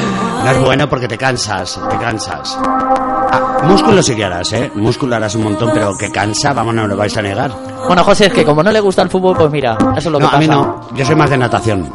No 0.46 0.52
es 0.52 0.60
bueno 0.60 0.88
porque 0.88 1.08
te 1.08 1.18
cansas, 1.18 1.80
te 1.90 1.98
cansas. 1.98 2.58
Ah, 2.62 3.58
músculo 3.64 4.02
sí 4.04 4.16
que 4.16 4.24
harás, 4.26 4.54
¿eh? 4.54 4.72
Músculo 4.76 5.16
harás 5.16 5.34
un 5.36 5.44
montón, 5.44 5.72
pero 5.74 5.96
que 5.98 6.12
cansa, 6.12 6.54
vamos, 6.54 6.76
no 6.76 6.88
lo 6.88 6.96
vais 6.96 7.16
a 7.18 7.22
negar. 7.22 7.52
Bueno, 7.88 8.04
José, 8.04 8.28
es 8.28 8.34
que 8.34 8.46
como 8.46 8.62
no 8.62 8.72
le 8.72 8.80
gusta 8.80 9.02
el 9.02 9.10
fútbol, 9.10 9.36
pues 9.36 9.50
mira, 9.52 9.76
eso 9.98 9.98
es 9.98 10.06
lo 10.06 10.20
que 10.20 10.24
No, 10.24 10.30
pasa. 10.30 10.38
a 10.38 10.40
mí 10.40 10.48
no. 10.48 10.88
Yo 10.94 11.06
soy 11.06 11.16
más 11.16 11.30
de 11.30 11.38
natación. 11.38 11.92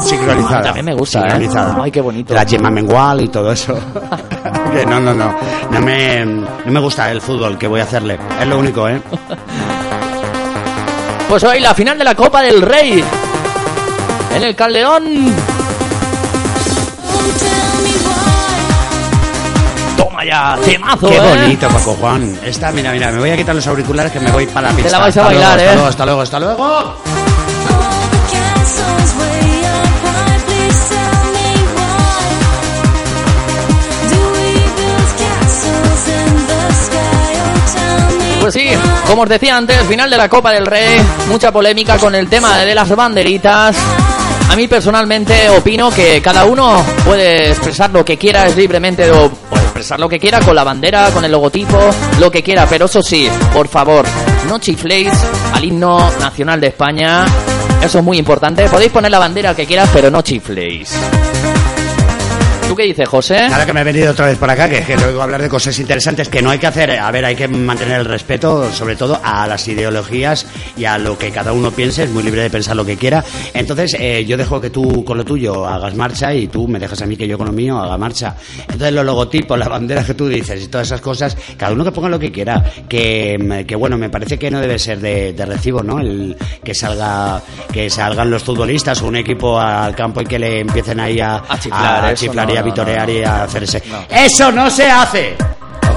Sincronizada. 0.00 0.62
También 0.62 0.86
me 0.86 0.94
gusta, 0.94 1.18
¿eh? 1.18 1.22
Sincronizada. 1.22 1.76
Ay, 1.82 1.90
qué 1.90 2.00
bonito. 2.00 2.32
La 2.34 2.44
yema 2.44 2.70
mengual 2.70 3.20
y 3.22 3.28
todo 3.28 3.52
eso. 3.52 3.74
Que 4.72 4.86
no, 4.86 5.00
no, 5.00 5.12
no. 5.12 5.34
No 5.72 5.80
me, 5.80 6.24
no 6.24 6.46
me 6.72 6.78
gusta 6.80 7.10
el 7.10 7.20
fútbol 7.20 7.58
que 7.58 7.66
voy 7.66 7.80
a 7.80 7.82
hacerle. 7.82 8.18
Es 8.40 8.46
lo 8.46 8.56
único, 8.58 8.88
¿eh? 8.88 9.02
Pues 11.28 11.42
hoy 11.44 11.58
la 11.60 11.74
final 11.74 11.98
de 11.98 12.04
la 12.04 12.14
Copa 12.14 12.40
del 12.40 12.62
Rey. 12.62 13.04
En 14.36 14.42
el 14.44 14.54
Caldeón. 14.54 15.02
Toma 19.96 20.24
ya, 20.24 20.58
temazo, 20.64 21.08
Qué 21.08 21.16
¿eh? 21.16 21.20
bonito, 21.20 21.68
Paco 21.68 21.94
Juan. 22.00 22.38
Esta, 22.44 22.72
mira, 22.72 22.92
mira, 22.92 23.10
me 23.10 23.18
voy 23.18 23.30
a 23.30 23.36
quitar 23.36 23.54
los 23.54 23.66
auriculares 23.66 24.12
que 24.12 24.20
me 24.20 24.30
voy 24.30 24.46
para 24.46 24.70
la 24.70 24.76
pista. 24.76 24.90
la 24.92 24.98
vais 24.98 25.16
a 25.16 25.20
Hasta 25.20 25.32
bailar, 25.34 25.56
luego, 25.56 25.82
¿eh? 25.84 25.88
Hasta 25.88 26.04
luego, 26.06 26.20
hasta 26.22 26.38
luego, 26.40 26.52
hasta 26.62 26.64
luego. 26.64 26.96
Pues 38.40 38.54
sí, 38.54 38.70
como 39.06 39.22
os 39.22 39.28
decía 39.28 39.56
antes, 39.56 39.78
final 39.82 40.08
de 40.08 40.16
la 40.16 40.28
Copa 40.28 40.50
del 40.50 40.64
Rey, 40.66 40.98
mucha 41.28 41.52
polémica 41.52 41.98
con 41.98 42.14
el 42.14 42.28
tema 42.28 42.56
de 42.58 42.74
las 42.74 42.88
banderitas. 42.96 43.76
A 44.50 44.56
mí 44.56 44.66
personalmente 44.66 45.48
opino 45.48 45.92
que 45.92 46.20
cada 46.20 46.44
uno 46.44 46.84
puede 47.04 47.50
expresar 47.50 47.90
lo 47.90 48.04
que 48.04 48.18
quiera, 48.18 48.48
es 48.48 48.56
libremente 48.56 49.08
o, 49.08 49.26
o 49.26 49.56
expresar 49.56 50.00
lo 50.00 50.08
que 50.08 50.18
quiera 50.18 50.40
con 50.40 50.56
la 50.56 50.64
bandera, 50.64 51.12
con 51.12 51.24
el 51.24 51.30
logotipo, 51.30 51.78
lo 52.18 52.32
que 52.32 52.42
quiera, 52.42 52.66
pero 52.66 52.86
eso 52.86 53.00
sí, 53.00 53.28
por 53.52 53.68
favor, 53.68 54.04
no 54.48 54.58
chifléis 54.58 55.12
al 55.52 55.64
himno 55.64 56.10
nacional 56.18 56.60
de 56.60 56.66
España. 56.66 57.24
Eso 57.80 57.98
es 57.98 58.04
muy 58.04 58.18
importante. 58.18 58.68
Podéis 58.68 58.90
poner 58.90 59.12
la 59.12 59.20
bandera 59.20 59.54
que 59.54 59.66
quieras, 59.66 59.88
pero 59.92 60.10
no 60.10 60.20
chifléis. 60.20 60.96
¿Tú 62.70 62.76
qué 62.76 62.84
dices, 62.84 63.08
José? 63.08 63.36
Ahora 63.36 63.66
que 63.66 63.72
me 63.72 63.80
he 63.80 63.84
venido 63.84 64.12
otra 64.12 64.26
vez 64.26 64.38
por 64.38 64.48
acá, 64.48 64.68
que, 64.68 64.84
que 64.84 64.96
luego 64.96 65.20
hablar 65.20 65.42
de 65.42 65.48
cosas 65.48 65.76
interesantes 65.80 66.28
que 66.28 66.40
no 66.40 66.50
hay 66.50 66.60
que 66.60 66.68
hacer. 66.68 66.92
A 66.92 67.10
ver, 67.10 67.24
hay 67.24 67.34
que 67.34 67.48
mantener 67.48 67.98
el 67.98 68.04
respeto, 68.04 68.72
sobre 68.72 68.94
todo 68.94 69.20
a 69.24 69.44
las 69.48 69.66
ideologías 69.66 70.46
y 70.76 70.84
a 70.84 70.96
lo 70.96 71.18
que 71.18 71.32
cada 71.32 71.52
uno 71.52 71.72
piense. 71.72 72.04
Es 72.04 72.10
muy 72.10 72.22
libre 72.22 72.42
de 72.42 72.48
pensar 72.48 72.76
lo 72.76 72.84
que 72.86 72.96
quiera. 72.96 73.24
Entonces, 73.54 73.96
eh, 73.98 74.24
yo 74.24 74.36
dejo 74.36 74.60
que 74.60 74.70
tú 74.70 75.04
con 75.04 75.18
lo 75.18 75.24
tuyo 75.24 75.66
hagas 75.66 75.96
marcha 75.96 76.32
y 76.32 76.46
tú 76.46 76.68
me 76.68 76.78
dejas 76.78 77.02
a 77.02 77.06
mí 77.06 77.16
que 77.16 77.26
yo 77.26 77.36
con 77.36 77.48
lo 77.48 77.52
mío 77.52 77.76
haga 77.76 77.98
marcha. 77.98 78.36
Entonces, 78.60 78.92
los 78.92 79.04
logotipos, 79.04 79.58
las 79.58 79.68
banderas 79.68 80.06
que 80.06 80.14
tú 80.14 80.28
dices 80.28 80.62
y 80.62 80.68
todas 80.68 80.86
esas 80.86 81.00
cosas, 81.00 81.36
cada 81.56 81.72
uno 81.72 81.82
que 81.82 81.90
ponga 81.90 82.08
lo 82.08 82.20
que 82.20 82.30
quiera. 82.30 82.62
Que, 82.88 83.36
mm, 83.36 83.66
que 83.66 83.74
bueno, 83.74 83.98
me 83.98 84.10
parece 84.10 84.38
que 84.38 84.48
no 84.48 84.60
debe 84.60 84.78
ser 84.78 85.00
de, 85.00 85.32
de 85.32 85.44
recibo, 85.44 85.82
¿no? 85.82 85.98
El 85.98 86.36
que 86.62 86.72
salga, 86.72 87.42
que 87.72 87.90
salgan 87.90 88.30
los 88.30 88.44
futbolistas 88.44 89.02
o 89.02 89.08
un 89.08 89.16
equipo 89.16 89.58
al 89.58 89.96
campo 89.96 90.20
y 90.20 90.26
que 90.26 90.38
le 90.38 90.60
empiecen 90.60 91.00
ahí 91.00 91.18
a, 91.18 91.42
chiflar, 91.58 92.04
a 92.04 92.12
eso 92.12 92.26
chiflar 92.26 92.48
y 92.48 92.59
a 92.60 92.62
no, 92.62 92.66
vitorear 92.66 93.08
no, 93.08 93.14
y 93.14 93.22
a 93.22 93.42
hacerse. 93.44 93.82
No. 93.90 93.98
¡Eso 94.08 94.52
no 94.52 94.70
se 94.70 94.88
hace! 94.90 95.36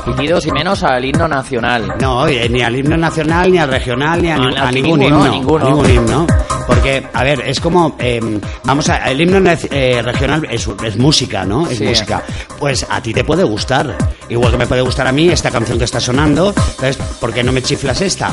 Pitidos 0.06 0.46
y 0.48 0.52
menos 0.52 0.84
al 0.84 1.06
himno 1.06 1.30
nacional. 1.30 1.94
No, 2.02 2.28
eh, 2.28 2.50
ni 2.50 2.62
al 2.62 2.76
himno 2.76 2.98
nacional, 2.98 3.50
ni 3.50 3.58
al 3.58 3.70
regional, 3.70 4.22
ni 4.22 4.30
a, 4.32 4.38
ni- 4.38 4.58
a 4.58 4.68
a 4.68 4.72
ningún 4.72 5.02
himno. 5.02 5.28
ninguno. 5.30 5.66
a 5.66 5.70
ningún 5.70 5.90
himno. 5.90 6.28
Porque, 6.68 7.08
a 7.14 7.24
ver, 7.24 7.42
es 7.46 7.60
como, 7.62 7.96
eh, 8.00 8.20
vamos 8.66 8.90
a, 8.90 9.10
el 9.10 9.22
himno 9.22 9.40
eh, 9.72 10.02
regional 10.04 10.46
es, 10.52 10.68
es 10.84 10.98
música, 10.98 11.46
¿no? 11.46 11.68
Es 11.70 11.78
Sí. 11.78 11.86
música. 11.86 12.22
Pues 12.60 12.86
a 12.90 13.00
ti 13.02 13.14
te 13.14 13.24
puede 13.24 13.44
gustar. 13.46 13.96
Igual 14.28 14.52
que 14.52 14.58
me 14.58 14.68
puede 14.68 14.82
gustar 14.82 15.08
a 15.08 15.14
mí 15.14 15.30
esta 15.30 15.50
canción 15.52 15.78
que 15.78 15.86
está 15.86 16.02
sonando. 16.02 16.50
Entonces, 16.50 16.98
¿por 17.22 17.34
qué 17.34 17.42
no 17.42 17.54
me 17.54 17.62
chiflas 17.62 18.02
esta? 18.02 18.30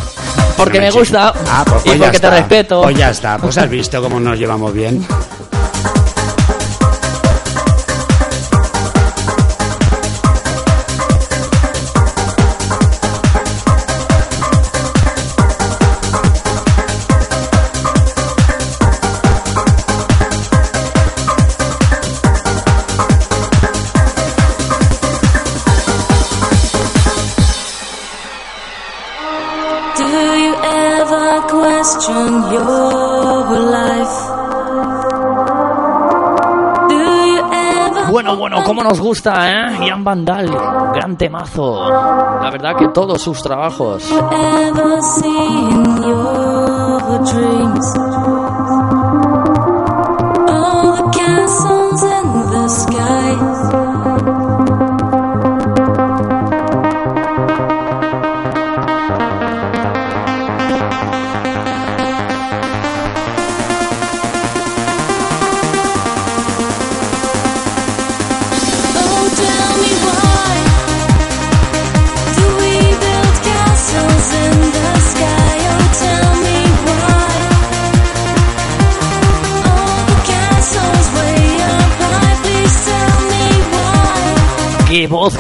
Porque 0.57 0.79
No 0.79 0.87
me 0.87 0.91
chif- 0.91 0.99
gusta 0.99 1.33
Ah, 1.47 1.65
pues, 1.69 1.83
y 1.87 1.89
pues 1.91 1.99
ya 2.01 2.05
porque 2.07 2.19
te 2.19 2.27
está. 2.27 2.31
respeto. 2.31 2.83
Pues 2.83 2.97
ya 2.97 3.11
está. 3.11 3.39
Pues 3.39 3.57
has 3.59 3.71
visto 3.71 4.03
cómo 4.03 4.19
nos 4.19 4.37
llevamos 4.37 4.73
bien. 4.75 5.07
Nos 38.91 39.01
gusta, 39.01 39.49
¿eh? 39.49 39.87
Ian 39.87 40.03
Vandal, 40.03 40.51
gran 40.93 41.17
temazo. 41.17 41.89
La 41.89 42.51
verdad 42.51 42.75
que 42.77 42.89
todos 42.89 43.23
sus 43.23 43.41
trabajos. 43.41 44.03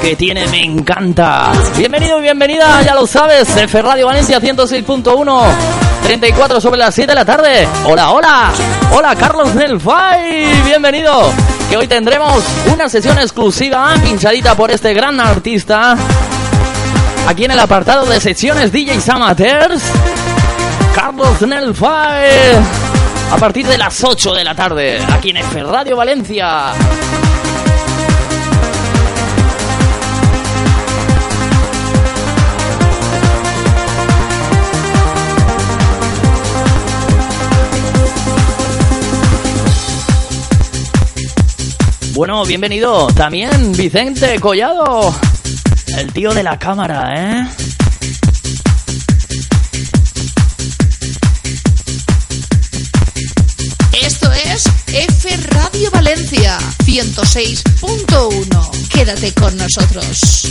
Que 0.01 0.16
tiene! 0.16 0.47
¡Me 0.48 0.64
encanta! 0.64 1.52
Bienvenido 1.77 2.18
y 2.18 2.22
bienvenida, 2.22 2.82
ya 2.82 2.94
lo 2.94 3.06
sabes, 3.06 3.55
F 3.56 3.82
Radio 3.82 4.06
Valencia 4.06 4.40
106.1, 4.40 5.43
34 6.05 6.60
sobre 6.60 6.78
las 6.78 6.94
7 6.94 7.10
de 7.10 7.14
la 7.14 7.24
tarde. 7.24 7.68
¡Hola, 7.85 8.10
hola! 8.10 8.52
¡Hola, 8.93 9.14
Carlos 9.14 9.55
Nelfay! 9.55 10.62
¡Bienvenido! 10.64 11.32
Que 11.68 11.77
hoy 11.77 11.86
tendremos 11.86 12.43
una 12.72 12.89
sesión 12.89 13.18
exclusiva, 13.18 13.94
pinchadita 14.02 14.55
por 14.55 14.70
este 14.70 14.94
gran 14.94 15.20
artista, 15.20 15.97
aquí 17.28 17.44
en 17.44 17.51
el 17.51 17.60
apartado 17.60 18.06
de 18.06 18.20
sesiones 18.20 18.72
DJs 18.72 19.09
Amateurs, 19.10 19.82
Carlos 20.94 21.40
Nelfay. 21.43 22.31
A 23.32 23.36
partir 23.36 23.66
de 23.66 23.78
las 23.78 24.02
8 24.02 24.35
de 24.35 24.44
la 24.44 24.55
tarde, 24.55 25.01
aquí 25.12 25.31
en 25.31 25.36
F 25.36 25.62
Radio 25.62 25.97
Valencia. 25.97 26.72
Bueno, 42.20 42.44
bienvenido 42.44 43.06
también 43.14 43.72
Vicente 43.72 44.38
Collado, 44.40 45.18
el 45.97 46.12
tío 46.12 46.34
de 46.34 46.42
la 46.42 46.59
cámara, 46.59 47.14
¿eh? 47.16 47.48
Esto 54.02 54.30
es 54.32 54.64
F 54.88 55.34
Radio 55.48 55.90
Valencia 55.92 56.59
106.1. 56.84 58.88
Quédate 58.90 59.32
con 59.32 59.56
nosotros. 59.56 60.51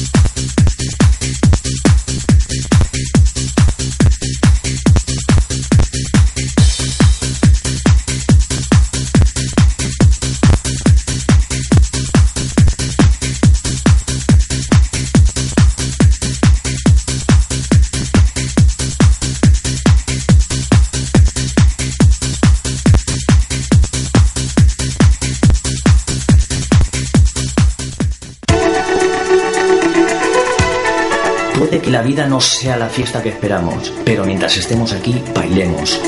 La 31.90 32.02
vida 32.02 32.28
no 32.28 32.40
sea 32.40 32.78
la 32.78 32.88
fiesta 32.88 33.22
que 33.24 33.30
esperamos, 33.30 33.92
pero 34.06 34.24
mientras 34.26 34.56
estemos 34.58 34.94
aquí, 34.94 35.16
bailemos. 35.34 36.00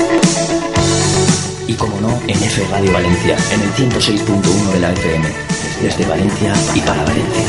Y 1.66 1.72
como 1.74 2.00
no, 2.00 2.20
en 2.28 2.40
F 2.42 2.64
Radio 2.70 2.92
Valencia, 2.92 3.36
en 3.52 3.60
el 3.62 3.72
106.1 3.90 4.72
de 4.72 4.80
la 4.80 4.92
FM, 4.92 5.26
desde 5.82 6.06
Valencia 6.06 6.54
y 6.74 6.80
para 6.80 7.02
Valencia. 7.02 7.42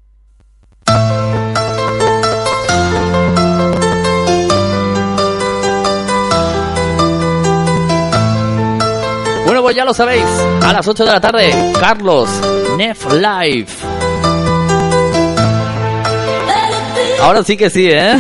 ya 9.74 9.86
lo 9.86 9.94
sabéis, 9.94 10.26
a 10.62 10.72
las 10.72 10.88
8 10.88 11.06
de 11.06 11.12
la 11.12 11.20
tarde, 11.20 11.74
Carlos 11.80 12.30
Nef 12.78 13.12
Live. 13.14 13.68
Ahora 17.22 17.44
sí 17.44 17.58
que 17.58 17.70
sí, 17.70 17.90
¿eh? 17.90 18.16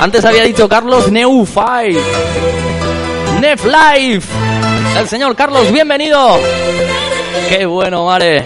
Antes 0.00 0.24
había 0.24 0.42
dicho 0.42 0.68
Carlos 0.68 1.10
Neufai. 1.10 1.96
Nef 3.40 3.64
Live. 3.64 4.22
El 4.98 5.08
señor 5.08 5.36
Carlos, 5.36 5.70
bienvenido. 5.70 6.38
Qué 7.48 7.66
bueno, 7.66 8.06
vale. 8.06 8.44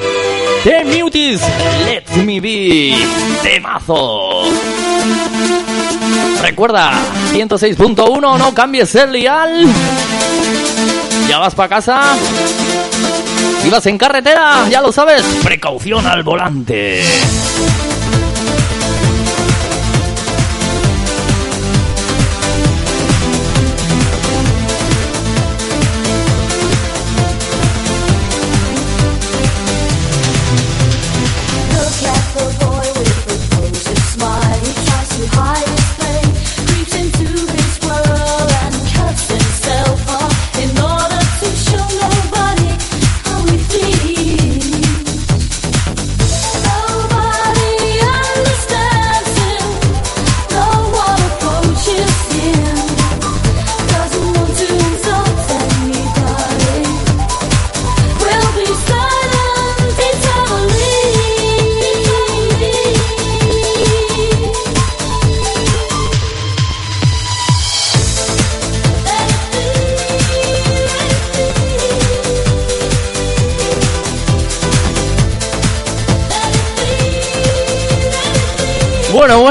The 0.65 0.85
Mutis, 0.85 1.41
Let 1.87 2.23
Me 2.25 2.41
Be, 2.41 2.95
temazo. 3.43 4.43
Recuerda, 6.43 6.93
106.1, 7.33 8.39
no 8.39 8.55
cambies 8.55 8.95
el 8.97 9.13
lial. 9.13 9.67
Ya 11.31 11.39
vas 11.39 11.55
para 11.55 11.69
casa. 11.69 12.01
Y 13.65 13.71
vas 13.71 13.87
en 13.87 13.97
carretera, 13.97 14.69
ya 14.69 14.81
lo 14.81 14.91
sabes, 14.91 15.23
precaución 15.45 16.05
al 16.05 16.25
volante. 16.25 17.05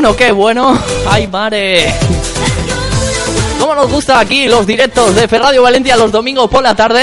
Bueno, 0.10 0.18
qué 0.18 0.32
bueno. 0.32 0.80
Ay, 1.08 1.28
mare. 1.28 1.94
¿Cómo 3.60 3.76
nos 3.76 3.92
gusta 3.92 4.20
aquí 4.20 4.48
los 4.48 4.66
directos 4.66 5.14
de 5.14 5.28
Ferradio 5.28 5.62
Valencia 5.62 5.96
los 5.98 6.12
domingos 6.12 6.50
por 6.50 6.64
la 6.64 6.76
tarde? 6.76 7.02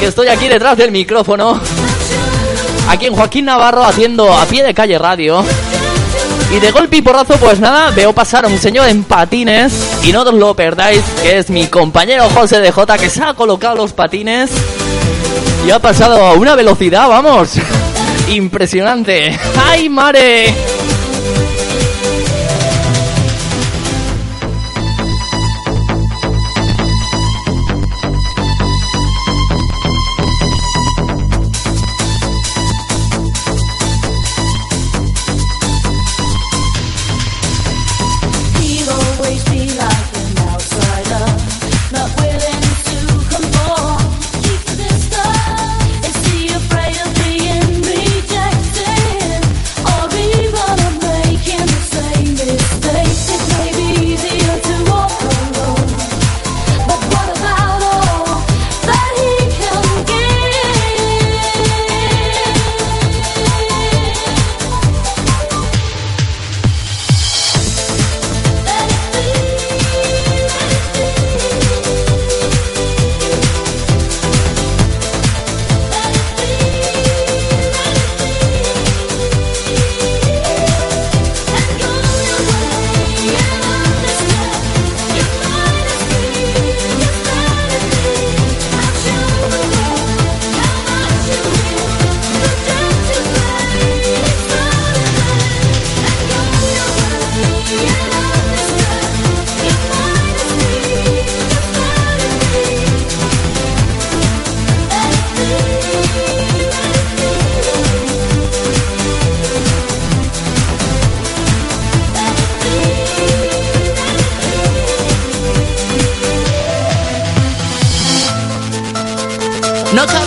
Que 0.00 0.06
estoy 0.06 0.26
aquí 0.26 0.48
detrás 0.48 0.76
del 0.76 0.90
micrófono. 0.90 1.60
Aquí 2.88 3.06
en 3.06 3.14
Joaquín 3.14 3.44
Navarro 3.44 3.84
haciendo 3.84 4.32
a 4.36 4.44
pie 4.46 4.64
de 4.64 4.74
calle 4.74 4.98
radio. 4.98 5.44
Y 6.52 6.58
de 6.58 6.72
golpe 6.72 6.96
y 6.96 7.02
porrazo, 7.02 7.36
pues 7.36 7.60
nada, 7.60 7.92
veo 7.92 8.12
pasar 8.12 8.44
a 8.44 8.48
un 8.48 8.58
señor 8.58 8.88
en 8.88 9.04
patines. 9.04 9.72
Y 10.02 10.10
no 10.10 10.22
os 10.22 10.34
lo 10.34 10.56
perdáis, 10.56 11.02
que 11.22 11.38
es 11.38 11.48
mi 11.48 11.68
compañero 11.68 12.28
José 12.30 12.58
de 12.58 12.72
J, 12.72 12.98
que 12.98 13.08
se 13.08 13.22
ha 13.22 13.34
colocado 13.34 13.76
los 13.76 13.92
patines. 13.92 14.50
Y 15.64 15.70
ha 15.70 15.78
pasado 15.78 16.26
a 16.26 16.32
una 16.32 16.56
velocidad, 16.56 17.08
vamos. 17.08 17.50
Impresionante. 18.28 19.38
¡Ay, 19.64 19.88
mare! 19.88 20.75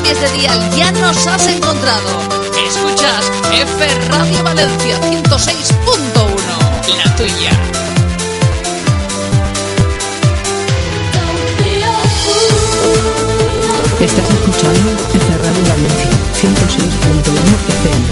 De 0.09 0.29
dial, 0.31 0.59
ya 0.75 0.91
nos 0.91 1.27
has 1.27 1.47
encontrado. 1.47 2.09
Escuchas 2.67 3.31
F 3.53 3.87
Radio 4.09 4.43
Valencia 4.43 4.99
106.1, 5.01 6.97
la 6.97 7.15
tuya. 7.15 7.51
Estás 14.01 14.29
escuchando 14.31 14.89
F 15.13 15.37
Radio 15.37 15.63
Valencia 15.69 16.09
106.1 16.41 17.21
FM. 17.77 18.05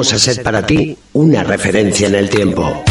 Vamos 0.00 0.14
a 0.14 0.18
ser 0.18 0.42
para 0.42 0.64
ti 0.64 0.96
una 1.12 1.42
referencia 1.42 2.06
en 2.06 2.14
el 2.14 2.30
tiempo. 2.30 2.82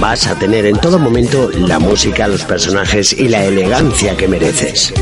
Vas 0.00 0.26
a 0.26 0.38
tener 0.38 0.64
en 0.64 0.78
todo 0.78 0.98
momento 0.98 1.50
la 1.50 1.78
música, 1.78 2.26
los 2.26 2.42
personajes 2.44 3.12
y 3.12 3.28
la 3.28 3.44
elegancia 3.44 4.16
que 4.16 4.26
mereces. 4.26 4.94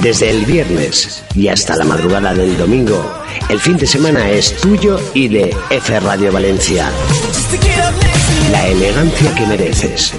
Desde 0.00 0.30
el 0.30 0.46
viernes 0.46 1.22
y 1.34 1.48
hasta 1.48 1.76
la 1.76 1.84
madrugada 1.84 2.32
del 2.32 2.56
domingo, 2.56 3.04
el 3.50 3.60
fin 3.60 3.76
de 3.76 3.86
semana 3.86 4.30
es 4.30 4.56
tuyo 4.56 4.98
y 5.12 5.28
de 5.28 5.54
F 5.68 6.00
Radio 6.00 6.32
Valencia. 6.32 6.90
La 8.50 8.66
elegancia 8.66 9.34
que 9.34 9.46
mereces. 9.46 10.14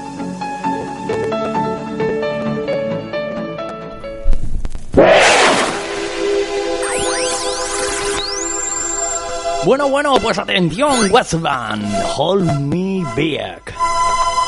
Bueno, 9.64 9.89
bueno, 9.89 10.14
pues 10.20 10.39
atención, 10.39 11.10
Westband, 11.10 11.85
Hold 12.16 12.60
Me 12.60 13.02
Back. 13.16 13.74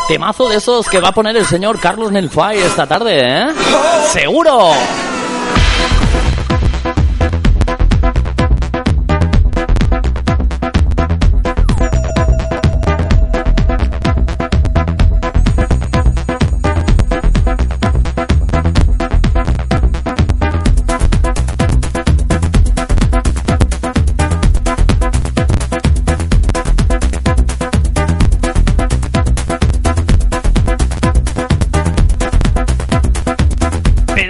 Temazo 0.08 0.48
de 0.48 0.56
esos 0.56 0.88
que 0.88 1.00
va 1.00 1.08
a 1.08 1.12
poner 1.12 1.36
el 1.36 1.44
señor 1.44 1.80
Carlos 1.80 2.12
Nelfay 2.12 2.58
esta 2.58 2.86
tarde, 2.86 3.20
¿eh? 3.22 3.46
¡Seguro! 4.12 4.70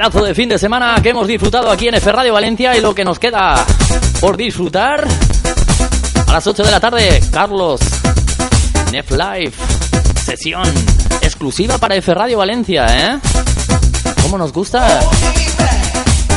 Pedazo 0.07 0.24
de 0.24 0.35
fin 0.37 0.49
de 0.49 0.57
semana 0.57 0.95
que 1.03 1.09
hemos 1.09 1.27
disfrutado 1.27 1.69
aquí 1.69 1.89
en 1.89 1.97
F 1.97 2.12
Radio 2.12 2.33
Valencia 2.33 2.77
y 2.77 2.81
lo 2.81 2.95
que 2.95 3.05
nos 3.05 3.19
queda 3.19 3.66
por 4.20 4.37
disfrutar 4.37 5.05
a 6.28 6.33
las 6.33 6.47
8 6.47 6.62
de 6.62 6.70
la 6.70 6.78
tarde, 6.78 7.20
Carlos 7.33 7.81
Nef 8.93 9.11
Live, 9.11 9.53
sesión 10.24 10.62
exclusiva 11.23 11.78
para 11.78 11.97
F 11.97 12.15
Radio 12.15 12.39
Valencia, 12.39 12.87
¿eh? 12.89 13.19
¿Cómo 14.23 14.39
nos 14.39 14.53
gusta? 14.53 15.01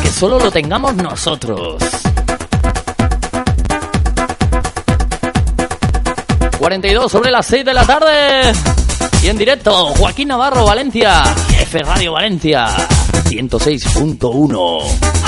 Que 0.01 0.09
solo 0.09 0.39
lo 0.39 0.49
tengamos 0.49 0.95
nosotros. 0.95 1.75
42 6.57 7.11
sobre 7.11 7.29
las 7.29 7.45
6 7.45 7.65
de 7.65 7.73
la 7.75 7.85
tarde. 7.85 8.51
Y 9.21 9.27
en 9.27 9.37
directo, 9.37 9.93
Joaquín 9.95 10.29
Navarro, 10.29 10.65
Valencia. 10.65 11.21
F 11.59 11.77
Radio 11.83 12.13
Valencia, 12.13 12.67
106.1. 13.31 15.18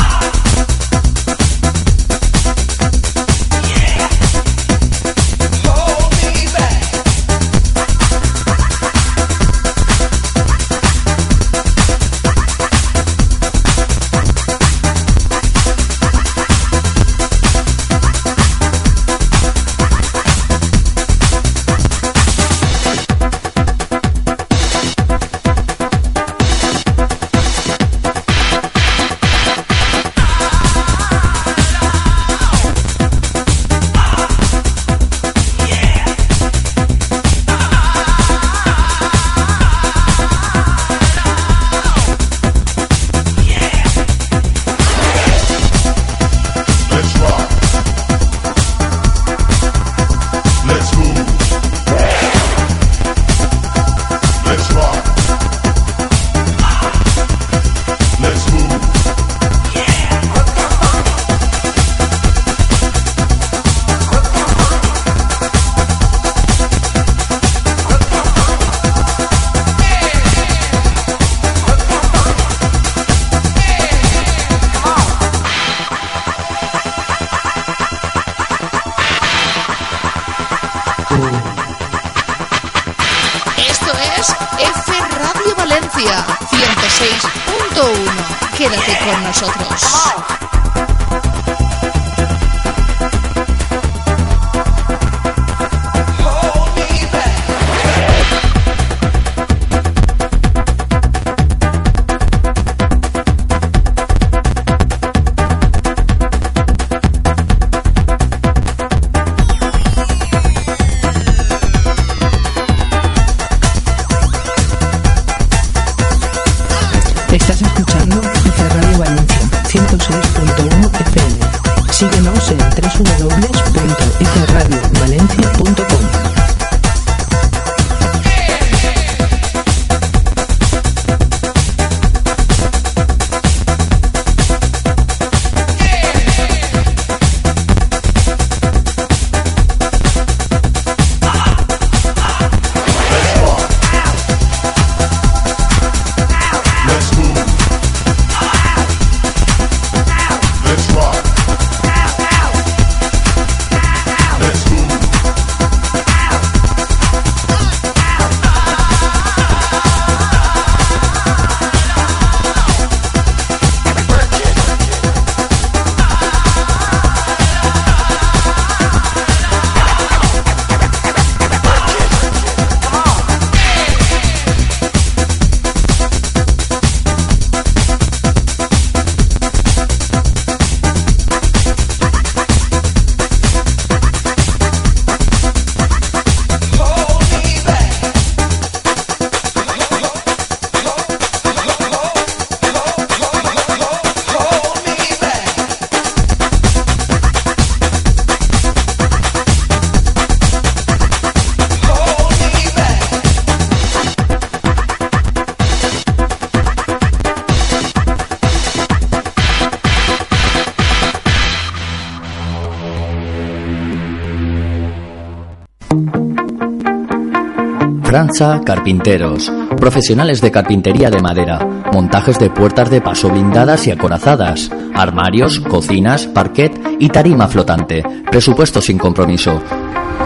Franza 218.11 218.59
Carpinteros, 218.65 219.49
profesionales 219.77 220.41
de 220.41 220.51
carpintería 220.51 221.09
de 221.09 221.21
madera, 221.21 221.65
montajes 221.93 222.37
de 222.39 222.49
puertas 222.49 222.89
de 222.89 222.99
paso 222.99 223.29
blindadas 223.29 223.87
y 223.87 223.91
acorazadas, 223.91 224.69
armarios, 224.93 225.61
cocinas, 225.61 226.27
parquet 226.27 226.77
y 226.99 227.07
tarima 227.07 227.47
flotante, 227.47 228.03
presupuesto 228.29 228.81
sin 228.81 228.97
compromiso. 228.97 229.61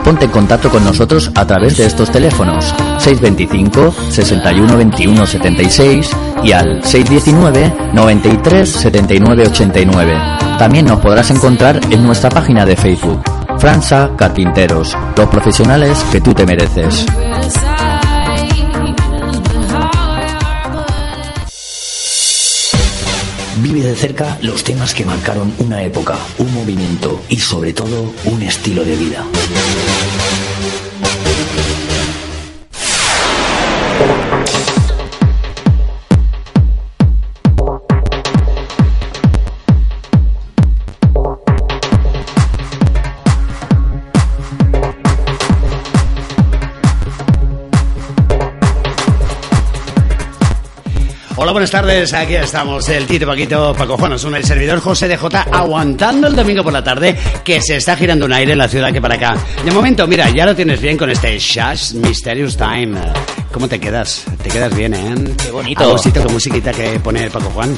Ponte 0.04 0.26
en 0.26 0.32
contacto 0.32 0.72
con 0.72 0.84
nosotros 0.84 1.32
a 1.36 1.46
través 1.46 1.78
de 1.78 1.86
estos 1.86 2.10
teléfonos 2.10 2.74
625 2.98 3.94
61 4.10 4.78
21 4.78 5.28
76 5.28 6.10
y 6.44 6.54
al 6.54 6.84
619 6.84 7.92
93 7.94 8.68
79 8.68 9.46
89. 9.46 10.18
También 10.58 10.88
nos 10.88 11.02
podrás 11.02 11.30
encontrar 11.30 11.80
en 11.92 12.04
nuestra 12.04 12.32
página 12.32 12.66
de 12.66 12.76
Facebook. 12.76 13.22
Franza 13.60 14.10
Carpinteros, 14.18 14.98
los 15.16 15.30
profesionales 15.30 16.04
que 16.12 16.20
tú 16.20 16.34
te 16.34 16.48
mereces. 16.48 17.06
Vive 23.58 23.82
de 23.82 23.96
cerca 23.96 24.38
los 24.42 24.64
temas 24.64 24.94
que 24.94 25.06
marcaron 25.06 25.54
una 25.60 25.82
época, 25.82 26.18
un 26.40 26.54
movimiento 26.54 27.22
y 27.30 27.38
sobre 27.38 27.72
todo 27.74 28.14
un 28.26 28.42
estilo 28.42 28.84
de 28.84 28.96
vida. 28.98 29.26
Hola, 51.46 51.52
buenas 51.52 51.70
tardes. 51.70 52.12
Aquí 52.12 52.34
estamos, 52.34 52.90
el 52.90 53.06
Tito 53.06 53.28
Paquito 53.28 53.72
Paco 53.76 53.96
Juan 53.98 54.14
Osuna, 54.14 54.40
el 54.40 54.44
servidor 54.44 54.80
José 54.80 55.08
de 55.08 55.16
J, 55.16 55.46
aguantando 55.52 56.26
el 56.26 56.36
domingo 56.36 56.64
por 56.64 56.74
la 56.74 56.84
tarde 56.84 57.16
que 57.44 57.62
se 57.62 57.76
está 57.76 57.96
girando 57.96 58.26
un 58.26 58.34
aire 58.34 58.54
en 58.54 58.58
la 58.58 58.68
ciudad 58.68 58.92
que 58.92 59.00
para 59.00 59.14
acá. 59.14 59.38
De 59.64 59.70
momento, 59.70 60.08
mira, 60.08 60.28
ya 60.32 60.48
lo 60.48 60.56
tienes 60.56 60.82
bien 60.82 60.98
con 60.98 61.12
este 61.12 61.38
Shash 61.38 61.94
Mysterious 61.94 62.58
Time. 62.58 63.00
¿Cómo 63.52 63.68
te 63.68 63.80
quedas? 63.80 64.26
Te 64.42 64.50
quedas 64.50 64.76
bien, 64.76 64.96
¿eh? 64.96 65.36
Qué 65.38 65.52
bonito. 65.52 65.84
Agusito, 65.84 66.26
qué 66.26 66.34
musiquita 66.34 66.72
que 66.72 67.00
pone 67.00 67.30
Paco 67.30 67.52
Juan. 67.52 67.78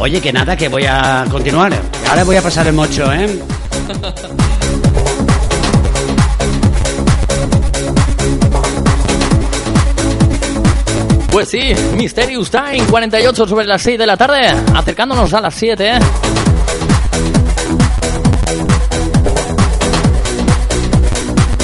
Oye, 0.00 0.20
que 0.20 0.30
nada, 0.30 0.54
que 0.54 0.68
voy 0.68 0.84
a 0.84 1.24
continuar. 1.30 1.72
Ahora 2.10 2.24
voy 2.24 2.36
a 2.36 2.42
pasar 2.42 2.66
el 2.66 2.74
mocho, 2.74 3.10
¿eh? 3.10 3.26
Pues 11.38 11.50
sí, 11.50 11.72
Mysterious 11.96 12.50
Time, 12.50 12.84
48 12.90 13.46
sobre 13.46 13.64
las 13.64 13.80
6 13.82 13.96
de 13.96 14.06
la 14.06 14.16
tarde, 14.16 14.40
acercándonos 14.74 15.32
a 15.32 15.40
las 15.40 15.54
7. 15.54 15.88
¿eh? 15.88 16.00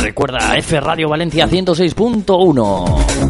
Recuerda, 0.00 0.56
F 0.56 0.78
Radio 0.78 1.08
Valencia 1.08 1.48
106.1. 1.48 3.23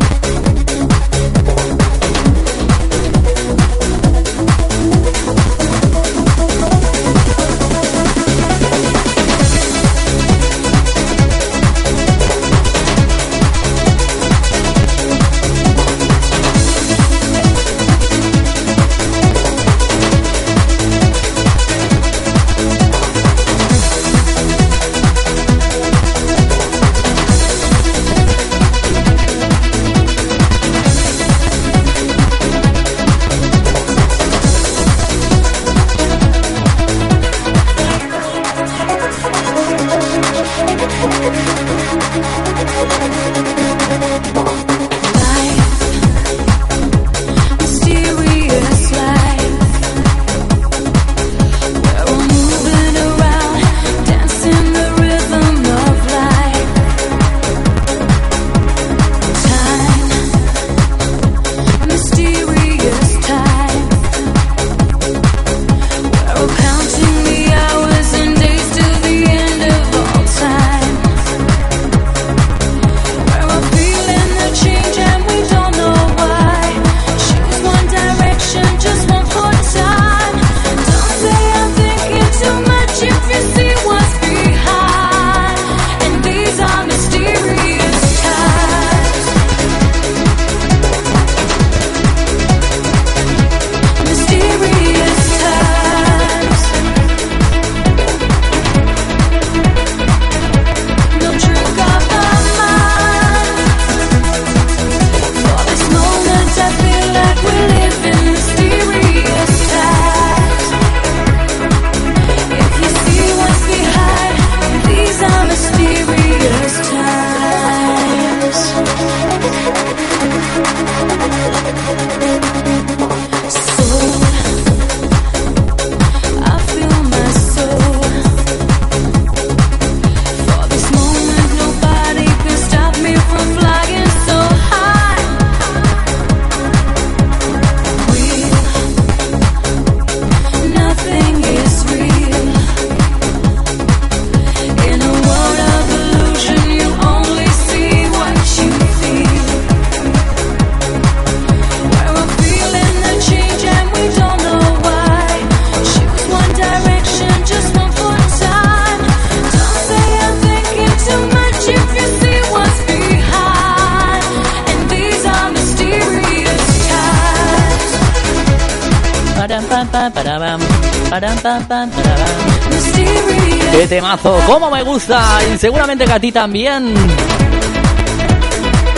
temazo! 173.94 174.40
¡Cómo 174.46 174.70
me 174.72 174.82
gusta! 174.82 175.38
Y 175.52 175.56
seguramente 175.56 176.04
que 176.04 176.12
a 176.12 176.18
ti 176.18 176.32
también. 176.32 176.94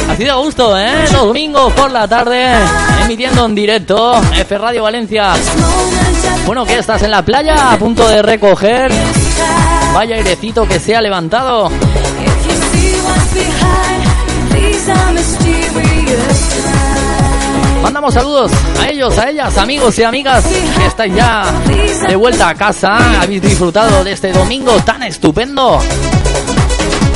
Así 0.08 0.24
de 0.24 0.32
gusto, 0.32 0.78
¿eh? 0.78 1.02
Los 1.12 1.26
domingos 1.26 1.70
por 1.74 1.90
la 1.90 2.08
tarde, 2.08 2.46
emitiendo 3.04 3.44
en 3.44 3.54
directo 3.54 4.18
F 4.34 4.56
Radio 4.56 4.84
Valencia. 4.84 5.34
Bueno, 6.46 6.64
¿qué 6.64 6.78
estás 6.78 7.02
en 7.02 7.10
la 7.10 7.22
playa? 7.22 7.72
A 7.72 7.76
punto 7.76 8.08
de 8.08 8.22
recoger. 8.22 8.90
Vaya 9.92 10.16
airecito 10.16 10.66
que 10.66 10.80
se 10.80 10.96
ha 10.96 11.02
levantado. 11.02 11.70
Mandamos 17.86 18.14
saludos 18.14 18.50
a 18.80 18.88
ellos, 18.88 19.16
a 19.16 19.30
ellas, 19.30 19.56
amigos 19.58 19.96
y 20.00 20.02
amigas 20.02 20.44
que 20.44 20.86
estáis 20.86 21.14
ya 21.14 21.44
de 22.08 22.16
vuelta 22.16 22.48
a 22.48 22.54
casa. 22.56 23.22
Habéis 23.22 23.40
disfrutado 23.40 24.02
de 24.02 24.10
este 24.10 24.32
domingo 24.32 24.72
tan 24.84 25.04
estupendo. 25.04 25.78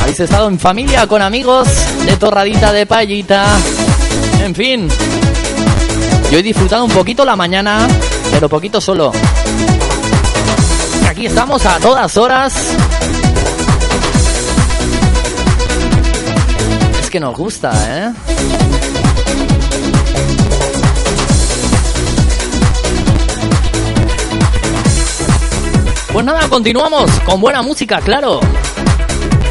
Habéis 0.01 0.21
estado 0.21 0.47
en 0.47 0.61
familia, 0.61 1.09
con 1.09 1.23
amigos, 1.23 1.67
de 2.07 2.17
torradita, 2.17 2.73
de 2.73 2.87
payita. 2.87 3.47
En 4.45 4.55
fin. 4.55 4.89
Yo 6.31 6.39
he 6.39 6.43
disfrutado 6.43 6.85
un 6.85 6.93
poquito 6.93 7.25
la 7.25 7.35
mañana, 7.35 7.89
pero 8.31 8.49
poquito 8.49 8.81
solo. 8.81 9.11
Aquí 11.09 11.27
estamos 11.27 11.67
a 11.67 11.81
todas 11.81 12.17
horas. 12.17 12.55
Es 17.01 17.11
que 17.11 17.19
nos 17.19 17.37
gusta, 17.37 17.73
¿eh? 17.89 18.30
Pues 26.21 26.27
nada, 26.27 26.51
continuamos 26.51 27.11
con 27.21 27.41
buena 27.41 27.63
música, 27.63 27.99
claro. 28.03 28.41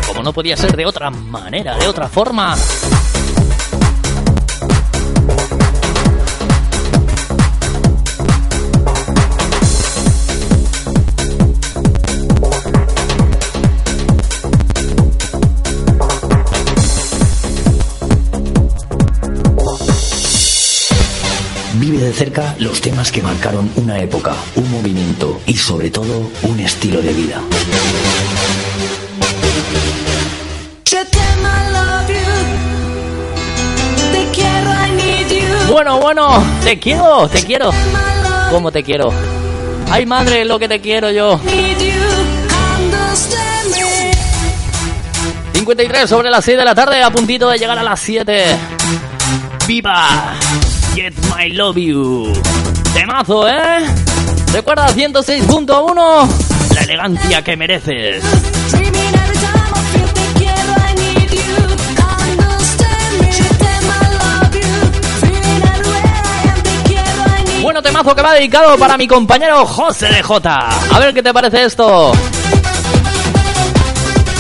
Como 0.06 0.22
no 0.22 0.32
podía 0.32 0.56
ser 0.56 0.78
de 0.78 0.86
otra 0.86 1.10
manera, 1.10 1.76
de 1.76 1.88
otra 1.88 2.08
forma. 2.08 2.56
Vive 21.90 22.06
de 22.06 22.14
cerca 22.14 22.56
los 22.60 22.82
temas 22.82 23.12
que 23.12 23.20
marcaron 23.20 23.68
una 23.76 23.98
época, 24.00 24.36
un 24.56 24.70
movimiento 24.70 25.42
y 25.48 25.56
sobre 25.56 25.90
todo 25.90 26.30
un 26.44 26.60
estilo 26.60 27.02
de 27.02 27.14
vida. 27.14 27.42
Bueno, 35.72 36.00
bueno, 36.00 36.44
te 36.64 36.78
quiero, 36.78 37.28
te 37.28 37.42
quiero. 37.42 37.72
¿Cómo 38.52 38.72
te 38.72 38.84
quiero? 38.84 39.12
Ay, 39.90 40.06
madre, 40.06 40.46
lo 40.46 40.60
que 40.60 40.68
te 40.68 40.80
quiero 40.80 41.10
yo. 41.10 41.40
Need 41.44 41.80
you. 41.80 41.94
Understand 42.78 43.72
me. 43.72 44.12
53 45.54 46.08
sobre 46.08 46.30
las 46.30 46.46
6 46.46 46.56
de 46.56 46.66
la 46.66 46.76
tarde, 46.76 47.02
a 47.02 47.10
puntito 47.10 47.50
de 47.50 47.58
llegar 47.58 47.80
a 47.80 47.84
las 47.84 48.00
7. 48.00 48.46
¡Viva! 49.66 50.36
Get 51.00 51.14
my 51.30 51.48
love 51.54 51.78
you. 51.78 52.34
Temazo, 52.94 53.48
¿eh? 53.48 53.86
Recuerda 54.52 54.90
106.1, 54.90 56.76
la 56.76 56.82
elegancia 56.82 57.42
que 57.42 57.56
mereces. 57.56 58.22
Bueno, 67.62 67.82
temazo 67.82 68.14
que 68.14 68.22
va 68.22 68.34
dedicado 68.34 68.78
para 68.78 68.98
mi 68.98 69.08
compañero 69.08 69.66
José 69.66 70.08
de 70.10 70.22
J. 70.22 70.70
A 70.92 71.00
ver 71.00 71.14
qué 71.14 71.24
te 71.24 71.34
parece 71.34 71.64
esto. 71.64 72.12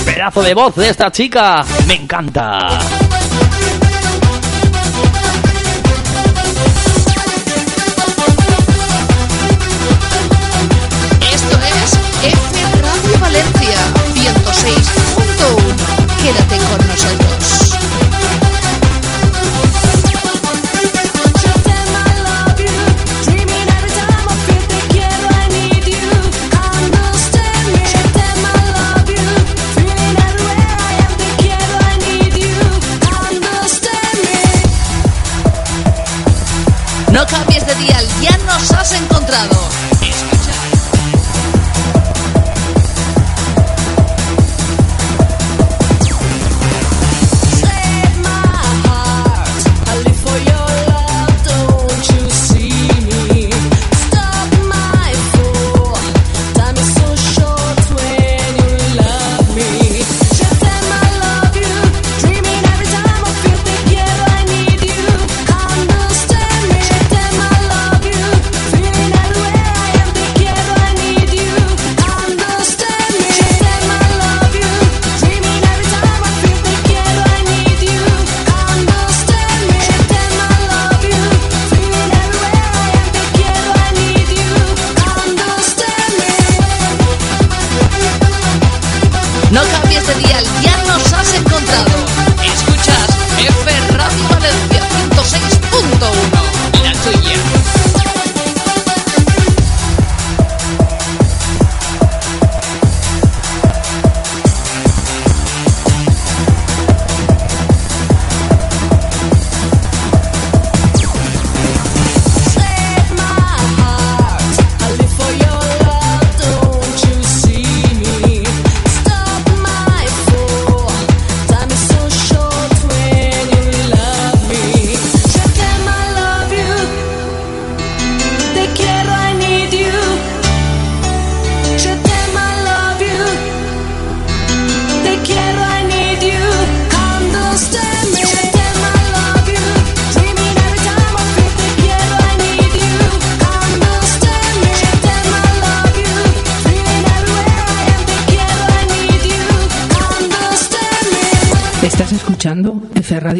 Pedazo 0.03 0.41
de 0.41 0.53
voz 0.53 0.75
de 0.75 0.89
esta 0.89 1.09
chica. 1.09 1.63
Me 1.87 1.93
encanta. 1.93 2.67
106.1. 14.59 16.21
Quédate 16.21 16.57
con 16.57 16.87
nosotros. 16.87 17.38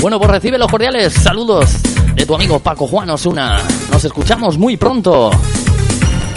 Bueno, 0.00 0.18
pues 0.18 0.30
recibe 0.30 0.58
los 0.58 0.70
cordiales 0.70 1.12
saludos 1.12 1.70
de 2.14 2.26
tu 2.26 2.34
amigo 2.34 2.58
Paco 2.58 2.86
Juan 2.86 3.08
Osuna. 3.10 3.60
Nos 3.90 4.04
escuchamos 4.04 4.58
muy 4.58 4.76
pronto. 4.76 5.30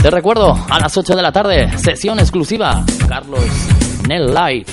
Te 0.01 0.11
recuerdo, 0.11 0.57
a 0.69 0.79
las 0.79 0.95
8 0.95 1.15
de 1.15 1.21
la 1.21 1.31
tarde, 1.31 1.77
sesión 1.77 2.19
exclusiva, 2.19 2.83
Carlos 3.07 3.43
Nel 4.07 4.27
Live. 4.27 4.65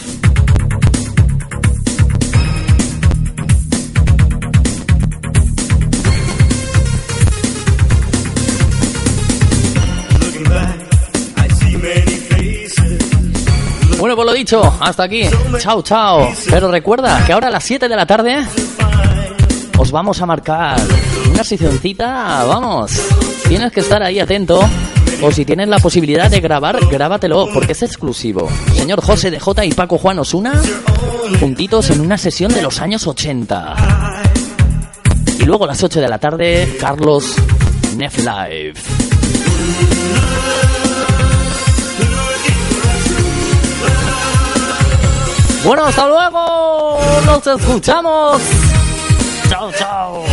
Bueno, 13.98 14.16
pues 14.16 14.26
lo 14.26 14.32
dicho, 14.32 14.78
hasta 14.80 15.04
aquí. 15.04 15.22
Chao, 15.60 15.80
chao. 15.80 16.28
Pero 16.50 16.70
recuerda 16.72 17.24
que 17.24 17.32
ahora 17.32 17.46
a 17.46 17.50
las 17.52 17.62
7 17.62 17.88
de 17.88 17.94
la 17.94 18.04
tarde 18.04 18.44
os 19.78 19.92
vamos 19.92 20.20
a 20.20 20.26
marcar 20.26 20.80
una 21.30 21.44
sesioncita, 21.44 22.44
vamos. 22.44 22.90
Tienes 23.48 23.70
que 23.70 23.78
estar 23.78 24.02
ahí 24.02 24.18
atento. 24.18 24.60
O 25.22 25.30
si 25.30 25.44
tienes 25.44 25.68
la 25.68 25.78
posibilidad 25.78 26.28
de 26.28 26.40
grabar, 26.40 26.84
grábatelo, 26.90 27.48
porque 27.54 27.72
es 27.72 27.82
exclusivo. 27.82 28.48
Señor 28.74 29.00
José 29.00 29.30
de 29.30 29.38
J 29.38 29.64
y 29.64 29.72
Paco 29.72 29.96
Juan 29.96 30.18
Osuna, 30.18 30.60
juntitos 31.38 31.90
en 31.90 32.00
una 32.00 32.18
sesión 32.18 32.52
de 32.52 32.60
los 32.60 32.80
años 32.80 33.06
80. 33.06 33.76
Y 35.38 35.44
luego 35.44 35.64
a 35.64 35.68
las 35.68 35.82
8 35.82 36.00
de 36.00 36.08
la 36.08 36.18
tarde, 36.18 36.76
Carlos 36.80 37.36
Neff 37.96 38.18
Live. 38.18 38.74
Bueno, 45.64 45.84
hasta 45.84 46.08
luego. 46.08 46.98
Nos 47.24 47.46
escuchamos. 47.46 48.42
Chao, 49.48 49.70
chao. 49.72 50.24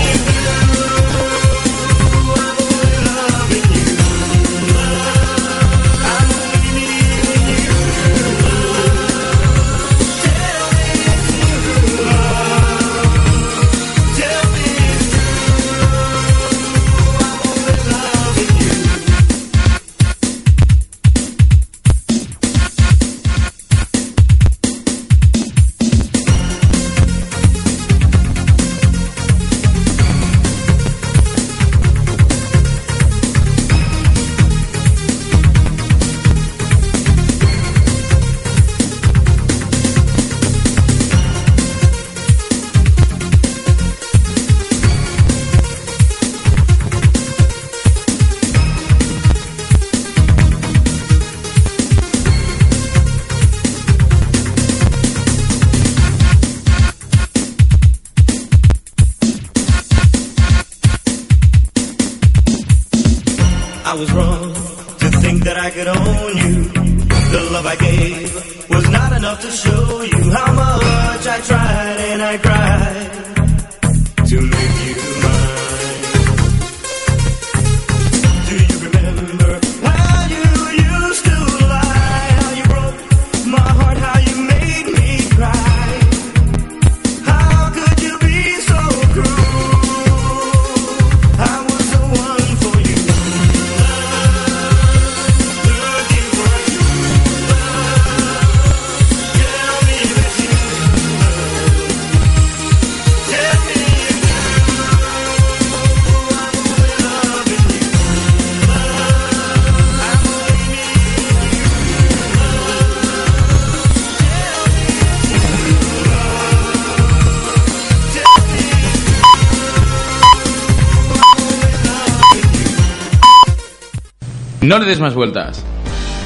No 124.69 124.77
le 124.77 124.85
des 124.85 124.99
más 124.99 125.15
vueltas. 125.15 125.63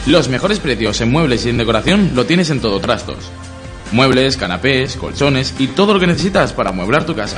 Los 0.05 0.27
mejores 0.27 0.59
precios 0.59 0.99
en 0.99 1.09
muebles 1.09 1.45
y 1.45 1.49
en 1.49 1.57
decoración 1.57 2.11
lo 2.13 2.25
tienes 2.25 2.49
en 2.49 2.59
Todo 2.59 2.81
Trastos. 2.81 3.31
Muebles, 3.93 4.35
canapés, 4.35 4.97
colchones 4.97 5.55
y 5.59 5.67
todo 5.67 5.93
lo 5.93 5.99
que 6.01 6.07
necesitas 6.07 6.51
para 6.51 6.71
amueblar 6.71 7.05
tu 7.05 7.15
casa. 7.15 7.37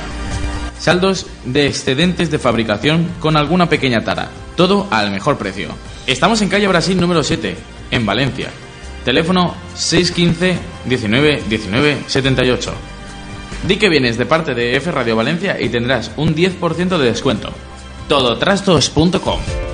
Saldos 0.80 1.28
de 1.44 1.68
excedentes 1.68 2.32
de 2.32 2.40
fabricación 2.40 3.06
con 3.20 3.36
alguna 3.36 3.68
pequeña 3.68 4.02
tara. 4.02 4.30
Todo 4.56 4.88
al 4.90 5.12
mejor 5.12 5.38
precio. 5.38 5.68
Estamos 6.08 6.42
en 6.42 6.48
calle 6.48 6.66
Brasil 6.66 7.00
número 7.00 7.22
7, 7.22 7.56
en 7.92 8.04
Valencia. 8.04 8.50
Teléfono 9.04 9.54
615 9.76 10.58
19 10.86 11.44
19 11.48 11.98
78. 12.08 12.74
Di 13.68 13.76
que 13.76 13.88
vienes 13.88 14.18
de 14.18 14.26
parte 14.26 14.56
de 14.56 14.74
F 14.74 14.90
Radio 14.90 15.14
Valencia 15.14 15.56
y 15.60 15.68
tendrás 15.68 16.10
un 16.16 16.34
10% 16.34 16.98
de 16.98 17.04
descuento. 17.04 17.52
Todotrastos.com 18.08 19.65